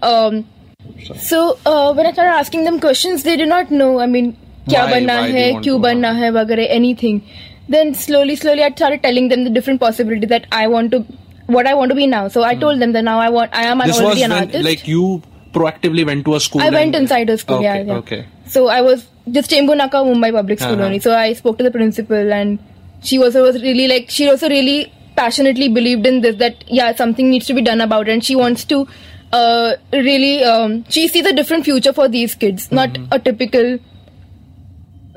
so 1.21 1.47
when 1.92 2.07
uh, 2.07 2.18
asking 2.18 2.66
i 2.66 2.81
question 2.81 3.16
they 3.16 3.37
do 3.37 3.45
not 3.45 3.73
know 3.73 3.99
I 3.99 4.07
mean 4.07 4.31
क्या 4.68 4.87
बनना 4.87 5.14
है 5.18 5.53
क्यों 5.62 5.81
बनना 5.83 6.11
है 6.11 6.31
वगैरह 6.31 6.75
anything 6.95 7.21
then 7.68 7.94
slowly 7.94 8.37
slowly 8.37 8.62
i 8.62 8.70
started 8.70 9.03
telling 9.03 9.29
them 9.29 9.44
the 9.44 9.51
different 9.51 9.81
possibilities 9.81 10.29
that 10.29 10.46
i 10.53 10.66
want 10.66 10.90
to 10.90 11.01
what 11.46 11.66
i 11.66 11.75
want 11.75 11.88
to 11.90 11.94
be 11.94 12.07
now 12.07 12.29
so 12.29 12.42
i 12.42 12.55
told 12.55 12.81
them 12.81 12.92
that 12.92 13.03
now 13.03 13.18
i 13.18 13.29
want 13.29 13.55
i 13.55 13.64
am 13.64 13.81
an. 13.81 13.87
This 13.87 13.96
was 13.96 14.05
already 14.07 14.22
an 14.22 14.31
when, 14.31 14.38
artist 14.46 14.64
like 14.64 14.87
you 14.88 15.22
proactively 15.53 16.05
went 16.07 16.25
to 16.25 16.35
a 16.35 16.40
school. 16.40 16.62
I 16.62 16.70
went 16.70 16.94
inside 16.94 17.29
a 17.29 17.37
school, 17.37 17.57
okay, 17.57 17.64
yeah, 17.64 17.83
yeah. 17.83 17.94
Okay. 17.96 18.25
So 18.46 18.68
I 18.68 18.81
was 18.81 19.07
just 19.31 19.51
Chembur 19.51 19.77
Naka 19.77 19.98
Mumbai 19.98 20.33
Public 20.33 20.59
School 20.59 20.72
Uh-huh. 20.77 20.85
only. 20.87 20.98
So 20.98 21.14
I 21.14 21.35
spoke 21.35 21.59
to 21.59 21.64
the 21.64 21.70
principal 21.70 22.33
and 22.33 22.59
she 23.03 23.18
also 23.18 23.42
was 23.42 23.61
really 23.62 23.87
like 23.87 24.09
she 24.09 24.29
also 24.31 24.48
really 24.48 24.90
passionately 25.14 25.68
believed 25.68 26.07
in 26.07 26.22
this 26.22 26.37
that 26.37 26.64
yeah 26.68 26.94
something 26.94 27.29
needs 27.29 27.46
to 27.46 27.53
be 27.53 27.61
done 27.61 27.83
about 27.83 28.09
it 28.09 28.12
and 28.12 28.25
she 28.25 28.35
wants 28.35 28.64
to 28.64 28.88
uh, 29.33 29.75
really 29.92 30.42
um, 30.42 30.85
she 30.88 31.07
sees 31.07 31.27
a 31.27 31.35
different 31.35 31.64
future 31.66 31.92
for 31.92 32.09
these 32.09 32.35
kids 32.35 32.72
not 32.72 32.96
a 33.11 33.18
typical 33.18 33.79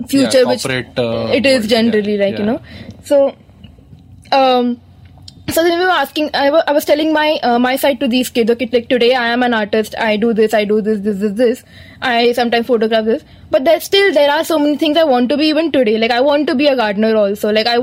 future 0.08 0.44
Yeah, 0.44 0.50
which 0.50 0.66
uh, 0.66 1.32
it 1.34 1.46
is 1.46 1.68
generally 1.68 2.16
yeah, 2.16 2.26
like 2.26 2.40
you 2.40 2.46
know. 2.46 2.62
So 3.04 3.36
um 4.32 4.80
so 5.50 5.64
then 5.64 5.78
we 5.80 5.86
were 5.86 5.92
asking 5.92 6.30
I 6.34 6.50
was 6.74 6.86
telling 6.86 7.14
my 7.14 7.40
uh, 7.44 7.60
my 7.60 7.76
side 7.76 8.00
to 8.00 8.08
these 8.08 8.30
kids 8.30 8.50
okay 8.52 8.68
like 8.72 8.90
today 8.90 9.14
i 9.14 9.28
am 9.28 9.44
an 9.44 9.54
artist 9.54 9.94
i 10.06 10.18
do 10.18 10.34
this 10.34 10.56
i 10.56 10.66
do 10.66 10.82
this 10.82 11.00
this 11.02 11.20
this 11.20 11.34
this. 11.34 11.64
I 12.02 12.32
sometimes 12.34 12.66
photograph 12.68 13.06
this. 13.06 13.24
But 13.52 13.64
there 13.64 13.80
still 13.80 14.12
there 14.14 14.32
are 14.32 14.44
so 14.44 14.58
many 14.58 14.76
things 14.78 14.98
i 14.98 15.04
want 15.04 15.30
to 15.30 15.38
be 15.38 15.46
even 15.46 15.72
today. 15.72 15.98
Like 15.98 16.12
i 16.12 16.20
want 16.20 16.48
to 16.48 16.56
be 16.56 16.68
a 16.68 16.76
gardener 16.76 17.16
also. 17.16 17.52
Like 17.52 17.68
i 17.68 17.78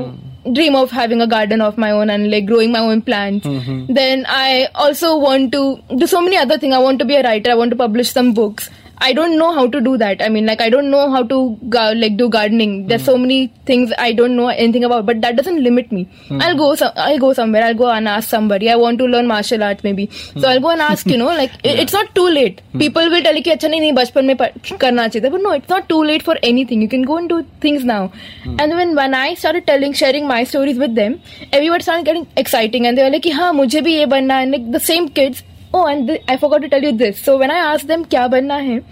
dream 0.51 0.75
of 0.75 0.91
having 0.91 1.21
a 1.21 1.27
garden 1.27 1.61
of 1.61 1.77
my 1.77 1.91
own 1.91 2.09
and 2.09 2.29
like 2.29 2.45
growing 2.45 2.71
my 2.73 2.79
own 2.79 3.01
plants. 3.01 3.47
Then 3.87 4.25
i 4.27 4.67
also 4.75 5.17
want 5.17 5.53
to 5.53 5.81
do 5.97 6.05
so 6.05 6.21
many 6.21 6.37
other 6.37 6.57
things. 6.57 6.75
I 6.75 6.79
want 6.79 6.99
to 6.99 7.05
be 7.05 7.15
a 7.15 7.23
writer. 7.23 7.51
I 7.51 7.55
want 7.55 7.71
to 7.71 7.77
publish 7.77 8.11
some 8.11 8.33
books 8.33 8.69
I 9.06 9.12
don't 9.16 9.38
know 9.38 9.48
how 9.56 9.62
to 9.72 9.80
do 9.80 9.96
that. 9.98 10.20
I 10.20 10.28
mean, 10.28 10.46
like 10.46 10.60
I 10.60 10.68
don't 10.74 10.90
know 10.92 11.02
how 11.10 11.22
to 11.22 11.36
ga- 11.74 11.92
like 11.98 12.16
do 12.20 12.28
gardening. 12.28 12.88
There's 12.88 13.04
so 13.08 13.16
many 13.16 13.36
things 13.64 13.92
I 13.96 14.12
don't 14.20 14.34
know 14.38 14.48
anything 14.48 14.86
about, 14.86 15.04
but 15.10 15.20
that 15.24 15.36
doesn't 15.36 15.62
limit 15.66 15.92
me. 15.92 16.00
I'll 16.46 16.56
go. 16.60 16.74
So- 16.80 16.88
I'll 16.96 17.20
go 17.24 17.32
somewhere. 17.32 17.62
I'll 17.66 17.76
go 17.82 17.90
and 17.90 18.08
ask 18.14 18.28
somebody. 18.28 18.70
I 18.70 18.74
want 18.74 18.98
to 18.98 19.04
learn 19.04 19.28
martial 19.32 19.62
arts 19.62 19.84
maybe. 19.84 20.06
So 20.40 20.48
I'll 20.48 20.60
go 20.64 20.70
and 20.70 20.82
ask. 20.88 21.06
You 21.06 21.18
know, 21.22 21.28
like 21.42 21.54
it- 21.62 21.78
it's 21.84 21.96
not 21.98 22.10
too 22.20 22.26
late. 22.38 22.58
People 22.82 23.08
will 23.14 23.22
tell 23.28 23.38
you 23.40 23.42
कि 23.42 23.50
अच्छा 23.50 23.68
नहीं 23.68 23.80
नहीं 23.80 23.92
बचपन 23.92 24.24
में 24.24 24.36
प- 24.36 24.76
करना 24.80 25.06
चाहिए 25.08 25.28
था. 25.28 25.34
But 25.36 25.46
no, 25.46 25.54
it's 25.60 25.72
not 25.76 25.88
too 25.94 26.00
late 26.10 26.26
for 26.30 26.36
anything. 26.50 26.82
You 26.86 26.90
can 26.96 27.06
go 27.12 27.18
and 27.22 27.32
do 27.34 27.40
things 27.66 27.86
now. 27.92 28.00
And 28.64 28.78
when 28.80 28.96
when 29.02 29.14
I 29.20 29.34
started 29.44 29.66
telling, 29.66 29.92
sharing 30.02 30.26
my 30.32 30.42
stories 30.54 30.82
with 30.86 30.98
them, 31.02 31.14
everyone 31.60 31.86
started 31.88 32.08
getting 32.10 32.26
exciting, 32.44 32.90
and 32.90 32.98
they 32.98 33.06
were 33.06 33.14
like 33.16 33.22
कि 33.22 33.30
हाँ 33.30 33.52
मुझे 33.52 33.80
भी 33.80 33.94
ये 33.96 34.06
बनना 34.06 34.34
है. 34.34 34.46
And 34.46 34.56
like 34.56 34.68
the 34.78 34.84
same 34.90 35.08
kids 35.20 35.44
oh 35.73 35.85
and 35.87 36.07
th- 36.07 36.23
i 36.27 36.37
forgot 36.37 36.61
to 36.61 36.69
tell 36.69 36.83
you 36.83 36.91
this. 36.91 37.19
So 37.19 37.37
when 37.37 37.51
i 37.51 37.59
asked 37.73 37.87
them 37.87 38.05
kya 38.05 38.29
banna 38.35 38.59
hai? 38.69 38.83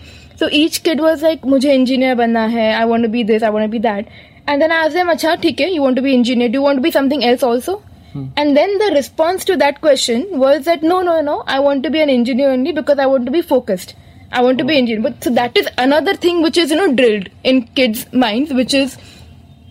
So 0.42 0.50
each 0.52 0.82
kid 0.84 1.00
was 1.00 1.22
like 1.22 1.42
mujhe 1.54 1.72
engineer 1.78 2.16
banna 2.16 2.50
hai. 2.58 2.72
I 2.82 2.86
want 2.86 3.04
to 3.04 3.10
be 3.10 3.24
this 3.24 3.44
i 3.44 3.50
want 3.50 3.66
to 3.66 3.74
be 3.78 3.80
that. 3.88 4.08
And 4.48 4.62
then 4.62 4.72
i 4.72 4.84
asked 4.86 5.00
them 5.00 5.16
acha 5.16 5.38
theek 5.46 5.64
hai 5.66 5.72
you 5.78 5.82
want 5.88 6.02
to 6.02 6.02
be 6.10 6.14
engineer? 6.20 6.50
Do 6.50 6.62
you 6.62 6.68
want 6.68 6.78
to 6.84 6.88
be 6.90 6.92
something 7.00 7.26
else 7.32 7.44
also? 7.44 7.78
Hmm. 8.14 8.26
And 8.36 8.58
then 8.58 8.78
the 8.78 8.92
response 8.96 9.46
to 9.46 9.56
that 9.58 9.80
question 9.82 10.28
was 10.46 10.66
that 10.66 10.84
no 10.84 11.02
no 11.02 11.22
no. 11.22 11.44
I 11.48 11.60
want 11.60 11.84
to 11.84 11.90
be 11.90 12.02
an 12.02 12.10
engineer 12.10 12.52
only 12.52 12.74
because 12.80 13.00
i 13.00 13.06
want 13.06 13.26
to 13.26 13.32
be 13.32 13.42
focused. 13.54 13.96
I 14.34 14.42
want 14.42 14.58
to 14.60 14.66
be 14.66 14.76
oh. 14.76 14.78
engineer. 14.78 15.02
But 15.02 15.24
so 15.24 15.30
that 15.40 15.58
is 15.58 15.70
another 15.78 16.16
thing 16.16 16.42
which 16.42 16.58
is 16.58 16.72
you 16.72 16.78
know 16.78 16.92
drilled 16.94 17.30
in 17.44 17.64
kids 17.80 18.06
minds 18.12 18.54
which 18.54 18.74
is 18.74 18.98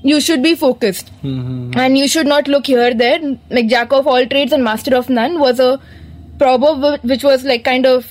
you 0.03 0.21
should 0.21 0.43
be 0.43 0.55
focused. 0.55 1.11
Hmm, 1.23 1.41
hmm, 1.41 1.79
and 1.85 1.99
you 1.99 2.09
should 2.09 2.27
not 2.27 2.49
look 2.49 2.67
here 2.67 2.95
there. 2.95 3.19
Like 3.51 3.67
jack 3.67 3.93
of 3.93 4.07
all 4.07 4.27
trades 4.27 4.53
and 4.53 4.65
master 4.65 4.95
of 4.97 5.11
none 5.11 5.39
was 5.39 5.61
a 5.61 5.79
proverb 6.41 7.01
which 7.13 7.25
was 7.25 7.45
like 7.45 7.65
kind 7.65 7.87
of 7.87 8.11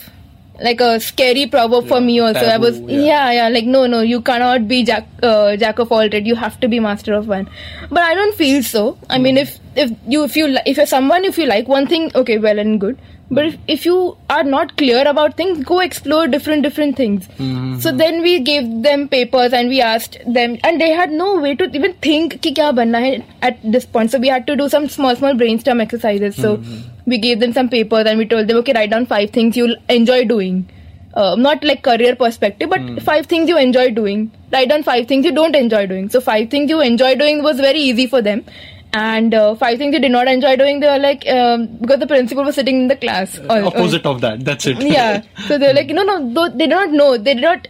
like 0.62 0.82
a 0.82 1.00
scary 1.00 1.46
proverb 1.48 1.88
for 1.88 2.02
me 2.02 2.20
also. 2.20 2.46
I 2.46 2.58
was 2.58 2.80
yeah. 2.82 3.00
yeah 3.10 3.32
yeah 3.32 3.50
like 3.50 3.66
no 3.66 3.86
no 3.88 4.02
you 4.02 4.22
cannot 4.22 4.68
be 4.68 4.84
jack 4.84 5.08
uh, 5.24 5.56
jack 5.56 5.80
of 5.80 5.92
all 5.92 6.10
trades. 6.10 6.28
You 6.28 6.36
have 6.36 6.60
to 6.60 6.68
be 6.68 6.80
master 6.80 7.14
of 7.14 7.28
one. 7.28 7.50
But 7.90 8.04
i 8.04 8.14
don't 8.14 8.36
feel 8.36 8.62
so. 8.64 8.98
I 9.10 9.20
mean 9.20 9.38
if 9.38 9.58
if 9.76 9.92
you 10.08 10.24
if 10.24 10.36
you 10.36 10.48
li- 10.48 10.66
if 10.66 10.78
you're 10.78 10.92
someone 10.96 11.26
if 11.32 11.38
you 11.38 11.48
like 11.54 11.68
one 11.68 11.88
thing 11.88 12.12
okay 12.24 12.38
well 12.48 12.60
and 12.60 12.80
good 12.80 13.00
but 13.32 13.46
if, 13.46 13.58
if 13.68 13.86
you 13.86 14.18
are 14.30 14.44
not 14.44 14.76
clear 14.78 15.08
about 15.08 15.38
things 15.38 15.64
go 15.64 15.80
explore 15.80 16.28
different 16.28 16.64
different 16.64 16.96
things. 16.98 17.28
Mm-hmm. 17.28 17.80
So 17.80 17.92
then 17.92 18.22
we 18.22 18.40
gave 18.40 18.82
them 18.84 19.08
papers 19.08 19.54
and 19.54 19.70
we 19.70 19.82
asked 19.82 20.18
them 20.26 20.58
and 20.64 20.82
they 20.82 20.90
had 20.92 21.12
no 21.12 21.40
way 21.40 21.56
to 21.56 21.70
even 21.76 21.94
think 22.08 22.42
ki 22.42 22.54
kya 22.54 22.74
banna 22.80 23.04
hai 23.06 23.26
at 23.42 23.60
this 23.64 23.86
point. 23.86 24.12
So 24.12 24.20
we 24.20 24.28
had 24.28 24.48
to 24.48 24.56
do 24.56 24.68
some 24.70 24.90
small 24.90 25.16
small 25.16 25.36
brainstorm 25.36 25.82
exercises. 25.82 26.36
So 26.36 26.58
mm-hmm. 26.58 26.82
we 27.06 27.20
gave 27.20 27.40
them 27.40 27.54
some 27.54 27.70
papers 27.70 28.06
and 28.08 28.18
we 28.18 28.26
told 28.26 28.48
them 28.48 28.58
okay 28.58 28.74
write 28.74 28.90
down 28.90 29.06
five 29.06 29.30
things 29.30 29.56
you'll 29.56 29.78
enjoy 29.90 30.26
doing. 30.26 30.68
Uh, 31.14 31.36
not 31.36 31.64
like 31.64 31.82
career 31.84 32.16
perspective 32.16 32.70
but 32.70 32.80
mm. 32.80 33.02
five 33.02 33.26
things 33.26 33.50
you 33.50 33.58
enjoy 33.58 33.90
doing. 33.92 34.32
Write 34.52 34.70
down 34.70 34.84
five 34.84 35.08
things 35.08 35.26
you 35.26 35.32
don't 35.32 35.56
enjoy 35.56 35.86
doing. 35.88 36.10
So 36.10 36.22
five 36.22 36.50
things 36.50 36.70
you 36.70 36.82
enjoy 36.82 37.16
doing 37.16 37.42
was 37.44 37.60
very 37.60 37.80
easy 37.80 38.06
for 38.08 38.22
them 38.22 38.44
and 38.94 39.34
uh, 39.34 39.56
five 39.56 39.78
things 39.78 39.94
they 39.94 40.00
did 40.00 40.12
not 40.12 40.28
enjoy 40.28 40.56
doing 40.56 40.80
they 40.80 40.88
were 40.88 41.00
like 41.00 41.28
um, 41.28 41.68
because 41.82 42.00
the 42.00 42.08
principal 42.08 42.44
was 42.44 42.56
sitting 42.56 42.82
in 42.82 42.88
the 42.88 42.96
class. 42.96 43.38
Uh, 43.38 43.66
opposite 43.66 44.06
of 44.06 44.22
that. 44.22 44.44
That's 44.44 44.66
it. 44.66 44.82
Yeah. 44.82 45.22
So 45.48 45.58
they 45.58 45.68
were 45.68 45.74
like 45.74 45.90
no 45.90 46.04
no 46.04 46.50
they 46.50 46.66
do 46.66 46.76
not 46.76 46.92
know. 46.92 47.18
They 47.18 47.36
do 47.36 47.42
not 47.42 47.68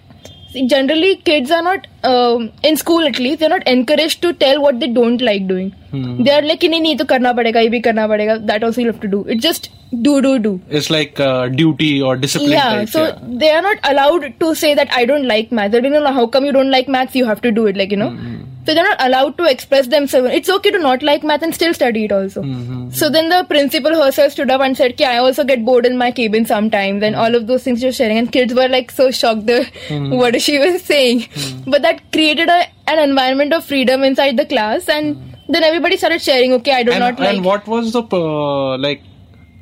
see, 0.51 0.67
generally 0.67 1.17
kids 1.17 1.51
are 1.51 1.61
not 1.61 1.87
um, 2.03 2.51
in 2.63 2.77
school 2.77 3.05
at 3.05 3.19
least 3.19 3.39
they're 3.39 3.49
not 3.49 3.67
encouraged 3.67 4.21
to 4.21 4.33
tell 4.33 4.61
what 4.61 4.79
they 4.79 4.87
don't 4.87 5.21
like 5.21 5.47
doing. 5.47 5.71
Hmm. 5.91 6.23
they're 6.23 6.41
like 6.43 6.61
nahi 6.61 6.81
nahi 6.85 6.97
to 6.97 7.05
karna 7.05 7.33
padega 7.33 7.63
ye 7.63 7.69
bhi 7.69 7.83
karna 7.83 8.07
padega. 8.07 8.45
That 8.45 8.63
also 8.63 8.81
You 8.81 8.87
have 8.87 9.01
to 9.01 9.07
do. 9.07 9.25
It's 9.27 9.43
just 9.43 9.69
do 10.03 10.21
do 10.21 10.39
do. 10.39 10.61
It's 10.69 10.89
like 10.89 11.19
uh, 11.19 11.47
duty 11.49 12.01
or 12.01 12.15
discipline 12.15 12.51
yeah 12.51 12.75
type, 12.75 12.89
so 12.89 13.07
yeah. 13.07 13.19
they 13.43 13.51
are 13.51 13.61
not 13.61 13.77
allowed 13.83 14.39
to 14.39 14.53
say 14.55 14.73
that 14.75 14.93
i 14.93 15.03
don't 15.05 15.27
like 15.27 15.51
maths. 15.51 15.73
They'll 15.73 15.81
be 15.81 15.89
no, 15.89 15.99
no 16.03 16.13
how 16.13 16.27
come 16.27 16.45
you 16.45 16.51
don't 16.51 16.71
like 16.71 16.87
maths? 16.87 17.15
You 17.15 17.25
have 17.25 17.41
to 17.41 17.51
do 17.51 17.65
it 17.65 17.75
like 17.75 17.91
you 17.91 17.97
know? 17.97 18.11
Hmm. 18.11 18.35
hmm 18.35 18.48
so 18.65 18.73
they're 18.73 18.83
not 18.83 19.01
allowed 19.01 19.37
to 19.37 19.45
express 19.45 19.87
themselves. 19.87 20.29
It's 20.31 20.49
okay 20.49 20.71
to 20.71 20.79
not 20.79 21.01
like 21.01 21.23
math 21.23 21.41
and 21.41 21.55
still 21.55 21.73
study 21.73 22.05
it 22.05 22.11
also. 22.11 22.41
Mm-hmm. 22.43 22.91
So 22.91 23.09
then 23.09 23.29
the 23.29 23.43
principal 23.45 23.95
herself 23.95 24.33
stood 24.33 24.51
up 24.51 24.61
and 24.61 24.75
said 24.75 24.97
Ki, 24.97 25.05
i 25.05 25.17
also 25.17 25.43
get 25.43 25.63
bored 25.65 25.85
in 25.85 25.97
my 25.97 26.11
cabin 26.11 26.45
sometimes 26.45 27.01
and 27.01 27.15
mm-hmm. 27.15 27.23
all 27.23 27.35
of 27.35 27.47
those 27.47 27.63
things 27.63 27.79
she 27.79 27.87
was 27.87 27.95
sharing 27.95 28.17
and 28.17 28.31
kids 28.31 28.53
were 28.53 28.67
like 28.67 28.91
so 28.91 29.09
shocked 29.11 29.45
the, 29.45 29.61
mm-hmm. 29.87 30.15
what 30.21 30.35
is 30.35 30.43
she 30.43 30.59
was 30.59 30.83
saying. 30.83 31.27
But 31.65 31.81
that 31.83 32.11
created 32.11 32.49
a, 32.49 32.67
an 32.87 32.99
environment 33.09 33.53
of 33.53 33.65
freedom 33.65 34.03
inside 34.03 34.37
the 34.37 34.45
class 34.45 34.87
and 34.89 35.37
then 35.47 35.63
everybody 35.63 35.97
started 35.97 36.21
sharing 36.21 36.53
okay 36.53 36.73
i 36.73 36.83
do 36.83 36.91
and, 36.91 36.99
not 36.99 37.19
like 37.19 37.35
and 37.35 37.43
what 37.43 37.67
was 37.67 37.91
the 37.91 38.03
uh, 38.03 38.77
like? 38.77 39.01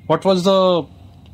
What 0.07 0.23
was 0.23 0.43
the 0.45 0.83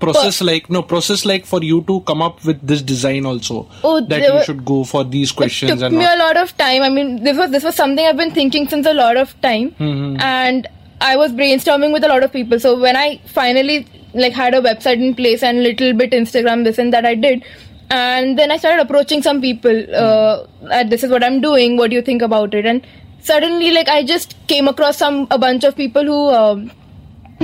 process 0.04 0.42
like 0.42 0.70
no 0.70 0.82
process 0.84 1.26
like 1.32 1.46
for 1.46 1.62
you 1.63 1.82
to 1.89 2.00
come 2.02 2.22
up 2.22 2.44
with 2.46 2.62
this 2.72 2.82
design 2.82 3.26
also 3.26 3.58
Oh, 3.84 4.00
that 4.13 4.22
you 4.28 4.34
were- 4.34 4.44
should 4.44 4.63
go 4.66 4.84
for 4.84 5.04
these 5.16 5.32
questions 5.32 5.72
and 5.72 5.80
took 5.82 5.89
and 5.89 5.98
me 5.98 6.06
all. 6.06 6.16
a 6.18 6.22
lot 6.24 6.38
of 6.44 6.56
time. 6.58 6.82
I 6.82 6.89
mean, 6.89 7.24
this 7.24 7.38
was 7.38 7.52
this 7.52 7.63
was 7.63 7.76
something 7.76 8.06
I've 8.06 8.18
been 8.18 8.32
thinking 8.39 8.68
since 8.76 8.86
a 8.86 8.94
lot 8.94 9.18
of 9.26 9.36
time, 9.50 9.72
Mm-hmm. 9.80 10.22
and 10.22 10.68
I 11.02 11.16
was 11.18 11.32
brainstorming 11.42 11.92
with 11.94 12.04
a 12.04 12.08
lot 12.08 12.24
of 12.24 12.32
people. 12.32 12.60
So 12.60 12.80
when 12.80 12.96
I 12.96 13.20
finally 13.39 13.78
like 14.13 14.34
had 14.34 14.54
a 14.54 14.62
website 14.62 15.02
in 15.10 15.16
place 15.16 15.44
and 15.44 15.63
little 15.63 15.94
bit 16.02 16.12
Instagram 16.12 16.63
this 16.63 16.78
and 16.78 16.94
that 16.94 17.06
I 17.06 17.16
did, 17.16 17.44
and 17.89 18.38
then 18.39 18.52
I 18.52 18.58
started 18.58 18.82
approaching 18.82 19.22
some 19.22 19.42
people. 19.42 19.82
Uh, 20.04 20.46
that 20.76 20.89
this 20.89 21.04
is 21.04 21.12
what 21.12 21.24
I'm 21.24 21.42
doing. 21.42 21.76
What 21.78 21.89
do 21.89 21.96
you 21.98 22.02
think 22.12 22.22
about 22.22 22.54
it? 22.54 22.66
And 22.66 22.86
suddenly, 23.32 23.72
like 23.72 23.89
I 23.89 24.04
just 24.04 24.36
came 24.48 24.68
across 24.68 24.98
some 24.98 25.28
a 25.32 25.38
bunch 25.38 25.63
of 25.63 25.76
people 25.76 26.04
who. 26.13 26.22
Um, 26.30 26.72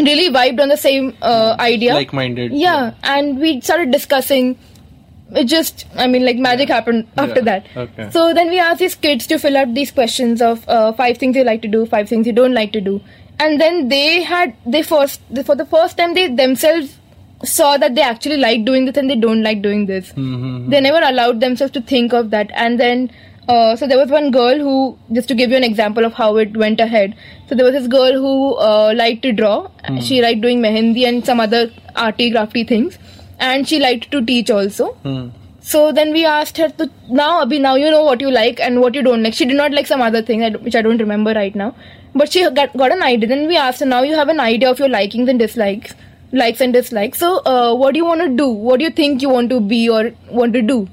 really 0.05 0.29
vibed 0.33 0.59
on 0.61 0.69
the 0.69 0.77
same 0.77 1.15
uh, 1.21 1.55
idea. 1.59 1.93
Like-minded, 1.93 2.51
yeah 2.53 2.93
and 3.03 3.39
we 3.39 3.61
started 3.61 3.91
discussing. 3.91 4.57
It 5.39 5.43
just 5.45 5.85
i 5.95 6.07
mean 6.07 6.23
like 6.25 6.37
magic 6.37 6.69
happened 6.69 7.07
after 7.15 7.41
Yeah, 7.41 7.41
that. 7.49 7.65
Okay. 7.77 8.09
so 8.13 8.33
then 8.33 8.49
we 8.49 8.57
asked 8.59 8.79
these 8.79 8.95
kids 8.95 9.27
to 9.27 9.37
fill 9.37 9.57
out 9.57 9.73
these 9.75 9.91
questions 9.91 10.41
of 10.41 10.67
uh, 10.67 10.91
five 10.93 11.19
things 11.19 11.35
you 11.35 11.43
like 11.43 11.61
to 11.61 11.67
do 11.67 11.85
five 11.85 12.09
things 12.09 12.25
you 12.25 12.33
don't 12.33 12.55
like 12.55 12.71
to 12.77 12.81
do. 12.81 12.99
And 13.39 13.61
then 13.61 13.89
they 13.89 14.23
had 14.23 14.55
they 14.65 14.81
first 14.81 15.21
for 15.45 15.55
the 15.55 15.65
first 15.65 15.97
time 15.99 16.15
they 16.15 16.27
themselves 16.39 16.97
saw 17.43 17.77
that 17.77 17.93
they 17.93 18.01
actually 18.01 18.37
like 18.37 18.65
doing 18.65 18.85
this 18.85 18.97
and 18.97 19.07
they 19.09 19.15
don't 19.15 19.43
like 19.43 19.61
doing 19.61 19.85
this. 19.85 20.09
Mm-hmm. 20.13 20.71
they 20.71 20.81
never 20.81 20.99
allowed 21.11 21.39
themselves 21.41 21.73
to 21.73 21.81
think 21.81 22.11
of 22.11 22.31
that. 22.31 22.49
And 22.55 22.79
then 22.79 23.11
uh, 23.49 23.75
so 23.75 23.87
there 23.87 23.97
was 23.97 24.11
one 24.11 24.29
girl 24.29 24.59
who 24.59 24.97
just 25.11 25.27
to 25.27 25.35
give 25.35 25.49
you 25.49 25.57
an 25.57 25.63
example 25.63 26.05
of 26.05 26.13
how 26.13 26.37
it 26.37 26.55
went 26.55 26.79
ahead. 26.79 27.15
So 27.47 27.55
there 27.55 27.65
was 27.65 27.73
this 27.73 27.87
girl 27.87 28.13
who 28.13 28.55
uh, 28.55 28.93
liked 28.95 29.23
to 29.23 29.31
draw. 29.31 29.69
She 30.01 30.21
liked 30.21 30.41
doing 30.41 30.61
mehendi 30.61 31.07
and 31.07 31.25
some 31.25 31.39
other 31.39 31.71
arty 31.95 32.31
crafty 32.31 32.63
things. 32.63 32.99
And 33.39 33.67
she 33.67 33.79
liked 33.79 34.11
to 34.11 34.25
teach 34.31 34.51
also. 34.51 34.89
Hmm. 35.05 35.29
so 35.69 35.79
then 35.95 36.11
we 36.15 36.21
asked 36.25 36.59
her 36.61 36.67
to 36.79 36.85
now 37.17 37.29
Abhi 37.45 37.57
now 37.63 37.71
you 37.79 37.89
know 37.93 38.03
what 38.03 38.21
you 38.25 38.29
like 38.35 38.59
and 38.67 38.81
what 38.83 38.99
you 38.99 39.01
don't 39.07 39.23
like. 39.23 39.33
She 39.39 39.45
did 39.45 39.57
not 39.61 39.73
like 39.79 39.87
some 39.87 40.03
other 40.09 40.21
thing 40.29 40.45
which 40.67 40.77
I 40.81 40.83
don't 40.89 41.03
remember 41.05 41.33
right 41.39 41.57
now. 41.63 41.73
But 42.13 42.31
she 42.35 42.43
got, 42.59 42.77
got 42.83 42.91
an 42.91 43.01
idea. 43.01 43.29
Then 43.33 43.47
we 43.47 43.57
asked 43.57 43.79
her 43.79 43.89
now 43.95 44.03
you 44.11 44.15
have 44.21 44.29
an 44.29 44.39
idea 44.45 44.69
of 44.69 44.79
your 44.79 44.89
likings 44.89 45.29
and 45.29 45.39
dislikes 45.39 45.95
likes 46.31 46.61
and 46.61 46.73
dislikes. 46.73 47.17
So 47.17 47.39
uh, 47.39 47.73
what 47.73 47.93
do 47.93 47.97
you 47.97 48.05
want 48.05 48.21
to 48.21 48.29
do? 48.29 48.47
What 48.47 48.79
do 48.79 48.85
you 48.85 48.91
think 48.91 49.23
you 49.23 49.29
want 49.29 49.49
to 49.49 49.59
be 49.59 49.89
or 49.89 50.11
want 50.29 50.53
to 50.53 50.61
do 50.61 50.87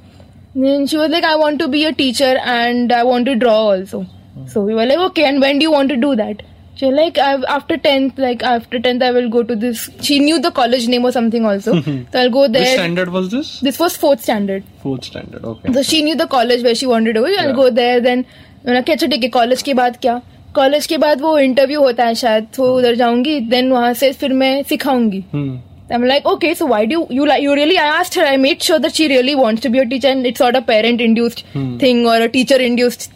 then 0.64 0.87
she 0.87 0.97
was 0.97 1.11
like, 1.11 1.25
I 1.25 1.37
want 1.37 1.59
to 1.61 1.69
be 1.69 1.85
a 1.85 1.92
teacher 1.92 2.35
and 2.57 2.92
I 2.92 3.03
want 3.05 3.27
to 3.27 3.35
draw 3.37 3.57
also. 3.71 4.05
Mm. 4.38 4.51
So 4.51 4.62
we 4.62 4.75
were 4.75 4.87
like, 4.87 4.99
okay, 5.11 5.25
and 5.25 5.40
when 5.40 5.59
do 5.59 5.64
you 5.64 5.71
want 5.73 5.90
to 5.90 5.97
do 5.97 6.14
that? 6.16 6.42
She 6.79 6.87
like, 6.95 7.19
I've, 7.27 7.45
after 7.45 7.77
10th, 7.79 8.19
like 8.19 8.42
after 8.42 8.79
10th, 8.79 9.03
I 9.03 9.11
will 9.11 9.29
go 9.31 9.42
to 9.42 9.57
this. 9.57 9.88
She 10.03 10.19
knew 10.19 10.38
the 10.47 10.51
college 10.51 10.88
name 10.88 11.07
or 11.07 11.12
something 11.12 11.47
also. 11.53 11.81
so 11.83 12.19
I'll 12.23 12.31
go 12.31 12.47
there. 12.49 12.62
which 12.62 12.73
standard 12.81 13.09
was 13.19 13.31
this 13.31 13.61
This 13.61 13.79
was 13.85 13.97
fourth 13.97 14.21
standard. 14.23 14.64
fourth 14.83 15.05
standard 15.05 15.42
okay 15.53 15.73
So 15.73 15.83
she 15.83 16.03
knew 16.03 16.16
the 16.16 16.27
college 16.27 16.62
where 16.62 16.75
she 16.75 16.87
wanted 16.87 17.14
to 17.14 17.21
go. 17.21 17.27
I'll 17.27 17.33
Yeah. 17.49 17.53
go 17.62 17.71
there. 17.83 18.01
Then 18.09 18.25
मैंने 18.66 18.83
कहा 18.83 18.92
अच्छा 18.95 19.07
ठीक 19.07 19.23
है 19.23 19.29
college 19.38 19.62
के 19.62 19.75
बाद 19.81 19.97
क्या 20.03 20.21
college 20.55 20.87
के 20.92 20.97
बाद 20.99 21.21
वो 21.21 21.38
इंटरव्यू 21.38 21.81
होता 21.83 22.05
है 22.05 22.14
शायद 22.23 22.47
तो 22.57 22.75
उधर 22.77 22.95
जाऊँगी 23.03 23.38
देन 23.51 23.71
वहाँ 23.73 23.92
से 24.01 24.11
फिर 24.23 24.33
मैं 24.42 24.62
सिखाऊँगी 24.69 25.23
Hmm. 25.35 25.53
I'm 25.89 26.04
like, 26.06 26.25
okay, 26.25 26.54
so 26.54 26.65
why 26.65 26.86
do 26.86 26.93
you, 26.99 27.08
you 27.10 27.25
like, 27.27 27.41
you 27.43 27.54
really, 27.54 27.77
I 27.77 27.86
asked 27.99 28.13
her, 28.15 28.21
I 28.23 28.38
made 28.38 28.62
sure 28.63 28.80
that 28.80 28.95
she 28.95 29.08
really 29.10 29.36
wants 29.36 29.62
to 29.63 29.69
be 29.69 29.80
a 29.80 29.86
teacher 29.86 30.08
and 30.08 30.25
it's 30.25 30.39
not 30.39 30.56
a 30.56 30.62
parent 30.62 31.01
induced 31.01 31.41
Hmm. 31.54 31.77
thing 31.80 32.06
or 32.08 32.15
a 32.15 32.30
teacher 32.30 32.56
induced 32.56 33.12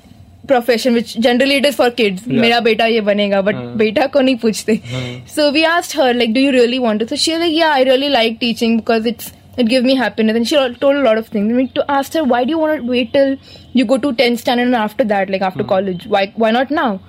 profession, 0.48 0.94
which 0.94 1.14
generally 1.20 1.56
it 1.56 1.66
is 1.66 1.76
for 1.76 1.90
kids. 1.92 2.26
Yeah. 2.28 2.42
मेरा 2.42 2.60
बेटा 2.66 2.86
ये 2.86 3.02
बनेगा, 3.02 3.42
but 3.46 3.56
बेटा 3.84 4.08
को 4.16 4.22
नहीं 4.22 4.36
पूछते. 4.42 5.28
So 5.38 5.52
we 5.52 5.64
asked 5.66 5.94
her, 5.94 6.14
like, 6.14 6.34
do 6.34 6.40
you 6.42 6.52
really 6.52 6.78
want 6.80 7.00
to? 7.00 7.08
So 7.08 7.16
she 7.16 7.32
was 7.32 7.40
like, 7.46 7.54
yeah, 7.54 7.72
I 7.74 7.84
really 7.84 8.10
like 8.10 8.40
teaching 8.42 8.76
because 8.82 9.06
it's, 9.06 9.32
it 9.58 9.70
gives 9.70 9.86
me 9.86 9.96
happiness. 9.96 10.36
And 10.36 10.48
she 10.48 10.58
al- 10.58 10.76
told 10.76 10.98
a 10.98 11.02
lot 11.08 11.18
of 11.18 11.30
things. 11.30 11.52
We 11.54 11.68
to 11.80 11.90
asked 11.90 12.14
her, 12.14 12.24
why 12.26 12.44
do 12.44 12.50
you 12.52 12.60
want 12.60 12.82
to 12.82 12.88
wait 12.88 13.14
till 13.14 13.38
you 13.74 13.86
go 13.86 13.98
to 13.98 14.12
10th 14.12 14.40
standard 14.40 14.68
and 14.68 14.76
after 14.76 15.04
that, 15.06 15.30
like 15.30 15.42
after 15.42 15.64
college? 15.64 16.06
Why, 16.08 16.32
why 16.36 16.52
not 16.52 16.70
now? 16.70 17.00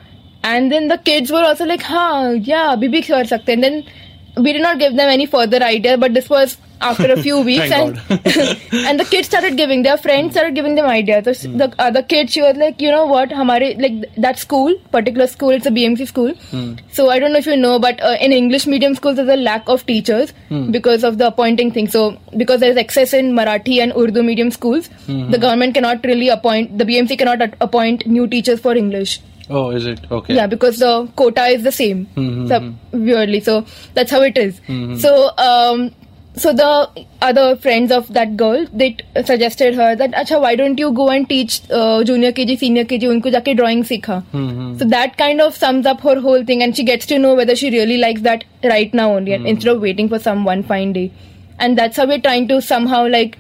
And 0.45 0.71
then 0.71 0.87
the 0.89 0.99
kids 0.99 1.31
were 1.33 1.43
also 1.43 1.65
like, 1.67 1.83
हाँ, 1.83 2.47
yeah, 2.47 2.69
अभी 2.77 2.89
भी 2.89 3.03
कर 3.11 3.27
सकते. 3.35 3.49
And 3.55 3.65
then 3.65 3.83
we 4.38 4.54
did 4.54 4.62
not 4.62 4.80
give 4.80 4.96
them 4.96 5.10
any 5.10 5.26
further 5.26 5.62
idea, 5.62 5.98
but 5.98 6.14
this 6.14 6.30
was 6.30 6.58
after 6.80 7.12
a 7.12 7.22
few 7.22 7.40
weeks, 7.50 7.72
and 7.72 7.98
and 8.10 9.00
the 9.00 9.08
kids 9.10 9.28
started 9.28 9.58
giving 9.58 9.84
their 9.84 9.98
friends 9.98 10.34
started 10.34 10.56
giving 10.56 10.76
them 10.76 10.86
ideas. 10.86 11.40
So 11.40 11.50
mm. 11.50 11.58
the 11.58 11.74
other 11.80 12.00
uh, 12.00 12.04
kid 12.04 12.30
she 12.30 12.42
was 12.42 12.56
like, 12.58 12.82
you 12.82 12.92
know 12.92 13.06
what, 13.06 13.30
hamare 13.30 13.80
like 13.82 14.16
that 14.18 14.40
school, 14.40 14.74
particular 14.92 15.28
school, 15.28 15.50
it's 15.50 15.66
a 15.66 15.72
BMC 15.72 16.08
school. 16.08 16.34
Mm. 16.52 16.80
So 16.92 17.10
I 17.10 17.20
don't 17.20 17.34
know 17.34 17.40
if 17.40 17.46
you 17.46 17.58
know, 17.58 17.80
but 17.80 18.02
uh, 18.02 18.18
in 18.20 18.32
English 18.32 18.68
medium 18.68 18.96
schools 18.96 19.18
there's 19.18 19.30
a 19.30 19.36
lack 19.36 19.68
of 19.68 19.86
teachers 19.86 20.34
mm. 20.50 20.72
because 20.72 21.04
of 21.04 21.18
the 21.18 21.28
appointing 21.28 21.72
thing. 21.72 21.88
So 21.88 22.18
because 22.38 22.60
there's 22.62 22.78
excess 22.78 23.14
in 23.14 23.34
Marathi 23.34 23.82
and 23.82 23.94
Urdu 23.96 24.24
medium 24.24 24.52
schools, 24.52 24.90
mm-hmm. 25.08 25.32
the 25.32 25.38
government 25.38 25.74
cannot 25.74 26.04
really 26.06 26.30
appoint 26.30 26.78
the 26.78 26.86
BMC 26.86 27.18
cannot 27.18 27.54
appoint 27.60 28.08
new 28.08 28.28
teachers 28.28 28.60
for 28.60 28.76
English. 28.76 29.20
Oh, 29.52 29.70
is 29.70 29.86
it 29.86 30.12
okay? 30.12 30.36
Yeah, 30.36 30.48
because 30.48 30.80
the 30.80 31.08
quota 31.16 31.46
is 31.46 31.64
the 31.64 31.72
same. 31.72 32.06
Mm-hmm. 32.16 32.48
So, 32.48 32.60
hmm. 32.60 33.06
weirdly, 33.06 33.42
so 33.42 33.66
that's 33.94 34.12
how 34.12 34.22
it 34.22 34.38
is. 34.38 34.60
Mm-hmm. 34.62 34.96
So, 34.96 35.32
um, 35.38 35.92
so 36.36 36.54
the 36.54 37.06
other 37.22 37.58
friends 37.58 37.92
of 37.92 38.08
that 38.14 38.38
girl 38.38 38.66
they 38.72 38.92
t- 38.92 39.24
suggested 39.26 39.76
her 39.76 39.96
that 39.98 40.12
acha 40.12 40.40
why 40.42 40.56
don't 40.56 40.80
you 40.80 40.92
go 40.94 41.10
and 41.10 41.28
teach 41.28 41.62
uh, 41.72 42.04
junior 42.06 42.32
kg 42.32 42.58
senior 42.58 42.86
kg 42.86 43.10
unko 43.16 43.34
jaake 43.36 43.58
drawing 43.58 43.84
sikha 43.84 44.24
mm-hmm. 44.32 44.78
so 44.78 44.86
that 44.86 45.18
kind 45.18 45.42
of 45.42 45.58
sums 45.58 45.86
up 45.86 46.00
her 46.00 46.20
whole 46.22 46.46
thing 46.46 46.64
and 46.64 46.78
she 46.78 46.86
gets 46.86 47.06
to 47.06 47.20
know 47.20 47.34
whether 47.36 47.56
she 47.64 47.70
really 47.70 47.98
likes 47.98 48.22
that 48.22 48.46
right 48.64 48.94
now 48.94 49.12
only 49.18 49.34
mm-hmm. 49.34 49.46
instead 49.46 49.76
of 49.76 49.82
waiting 49.82 50.08
for 50.08 50.20
some 50.20 50.46
one 50.46 50.64
fine 50.64 50.94
day 50.94 51.12
and 51.60 51.78
that's 51.78 51.98
how 51.98 52.08
we're 52.08 52.22
trying 52.22 52.48
to 52.48 52.62
somehow 52.62 53.06
like 53.08 53.38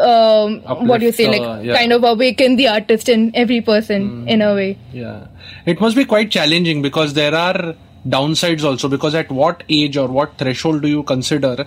um, 0.00 0.60
what 0.86 0.98
do 0.98 1.06
you 1.06 1.10
Uplift, 1.10 1.16
say? 1.16 1.28
Like, 1.28 1.40
uh, 1.40 1.60
yeah. 1.62 1.74
kind 1.74 1.92
of 1.92 2.04
awaken 2.04 2.56
the 2.56 2.68
artist 2.68 3.08
in 3.08 3.34
every 3.34 3.60
person 3.60 4.28
in 4.28 4.42
a 4.42 4.54
way. 4.54 4.78
Yeah, 4.92 5.26
it 5.64 5.80
must 5.80 5.96
be 5.96 6.04
quite 6.04 6.30
challenging 6.30 6.82
because 6.82 7.14
there 7.14 7.34
are 7.34 7.74
downsides 8.06 8.64
also. 8.64 8.88
Because 8.88 9.14
at 9.14 9.30
what 9.30 9.62
age 9.68 9.96
or 9.96 10.08
what 10.08 10.38
threshold 10.38 10.82
do 10.82 10.88
you 10.88 11.02
consider 11.02 11.66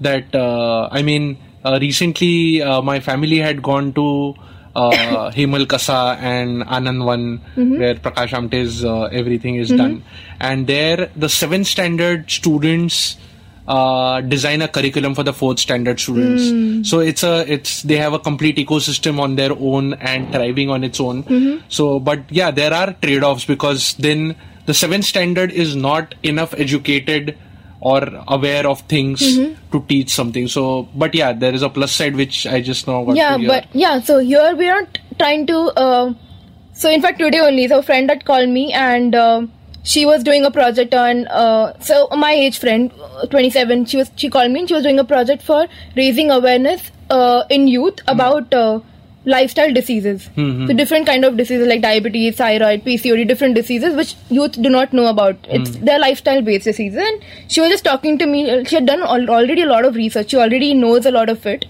that? 0.00 0.34
Uh, 0.34 0.88
I 0.90 1.02
mean, 1.02 1.38
uh, 1.64 1.78
recently 1.80 2.62
uh, 2.62 2.82
my 2.82 3.00
family 3.00 3.38
had 3.38 3.62
gone 3.62 3.92
to 3.94 4.34
uh, 4.74 5.30
Hemalkasa 5.34 6.16
and 6.18 6.62
Anandwan, 6.64 7.40
where 7.54 7.94
Prakash 7.94 8.32
Amte's 8.32 8.84
uh, 8.84 9.04
everything 9.04 9.56
is 9.56 9.70
done, 9.70 10.04
and 10.40 10.66
there 10.66 11.10
the 11.16 11.28
seventh 11.28 11.66
standard 11.66 12.30
students 12.30 13.16
uh, 13.68 14.20
design 14.20 14.62
a 14.62 14.68
curriculum 14.68 15.14
for 15.14 15.22
the 15.22 15.32
fourth 15.32 15.58
standard 15.58 15.98
students. 16.00 16.88
So 16.88 17.00
it's 17.00 17.22
a 17.22 17.50
it's 17.52 17.82
they 17.82 17.96
have 17.96 18.12
a 18.12 18.18
complete 18.18 18.56
ecosystem 18.56 19.18
on 19.20 19.36
their 19.36 19.52
own 19.52 19.94
and 19.94 20.30
thriving 20.32 20.70
on 20.70 20.84
its 20.84 21.00
own. 21.00 21.24
So, 21.68 21.98
but 21.98 22.20
yeah, 22.30 22.50
there 22.50 22.72
are 22.72 22.92
trade-offs 22.94 23.44
because 23.44 23.94
then 23.94 24.36
the 24.66 24.74
seventh 24.74 25.04
standard 25.04 25.50
is 25.50 25.74
not 25.76 26.14
enough 26.22 26.54
educated 26.54 27.36
or 27.80 28.00
aware 28.28 28.66
of 28.66 28.80
things 28.82 29.20
to 29.72 29.84
teach 29.88 30.10
something. 30.10 30.48
So, 30.48 30.88
but 30.94 31.14
yeah, 31.14 31.32
there 31.32 31.54
is 31.54 31.62
a 31.62 31.68
plus 31.68 31.92
side 31.92 32.16
which 32.16 32.46
I 32.46 32.60
just 32.60 32.86
now 32.86 33.04
got 33.04 33.16
yeah 33.16 33.36
but 33.38 33.66
yeah 33.72 34.00
so 34.00 34.18
here 34.18 34.54
we 34.56 34.68
are 34.68 34.86
trying 35.18 35.46
to 35.46 35.58
uh, 35.76 36.14
so 36.72 36.90
in 36.90 37.02
fact 37.02 37.18
today 37.18 37.38
only 37.40 37.68
so 37.68 37.78
a 37.78 37.82
friend 37.82 38.10
had 38.10 38.24
called 38.24 38.48
me 38.48 38.72
and 38.72 39.14
uh, 39.14 39.46
she 39.92 40.04
was 40.06 40.24
doing 40.28 40.44
a 40.44 40.50
project 40.50 40.94
on 40.94 41.26
uh, 41.28 41.66
so 41.90 42.08
my 42.24 42.32
age 42.46 42.58
friend 42.64 42.92
uh, 43.02 43.26
27 43.34 43.84
she 43.92 43.96
was 44.02 44.10
she 44.16 44.28
called 44.36 44.50
me 44.56 44.60
and 44.64 44.68
she 44.72 44.74
was 44.80 44.82
doing 44.90 44.98
a 44.98 45.08
project 45.14 45.42
for 45.52 45.60
raising 46.02 46.30
awareness 46.36 46.90
uh, 47.10 47.42
in 47.50 47.68
youth 47.68 48.00
about 48.16 48.54
uh, 48.64 48.80
lifestyle 49.32 49.72
diseases. 49.76 50.24
So 50.68 50.74
different 50.80 51.06
kind 51.06 51.24
of 51.28 51.36
diseases 51.36 51.66
like 51.70 51.80
diabetes 51.84 52.36
thyroid 52.40 52.84
pcod 52.84 53.26
different 53.30 53.56
diseases 53.56 53.96
which 54.00 54.14
youth 54.36 54.52
do 54.66 54.70
not 54.74 54.92
know 54.92 55.06
about. 55.12 55.48
It's 55.56 55.70
they're 55.88 55.98
lifestyle 55.98 56.42
based 56.42 56.64
diseases. 56.70 57.00
And 57.06 57.24
she 57.54 57.60
was 57.60 57.70
just 57.70 57.84
talking 57.84 58.18
to 58.18 58.26
me 58.26 58.42
uh, 58.50 58.62
she 58.64 58.76
had 58.76 58.86
done 58.86 59.02
al- 59.02 59.30
already 59.38 59.62
a 59.62 59.66
lot 59.66 59.84
of 59.84 59.96
research. 59.96 60.30
She 60.30 60.36
already 60.36 60.74
knows 60.74 61.06
a 61.06 61.10
lot 61.10 61.28
of 61.28 61.44
it. 61.54 61.66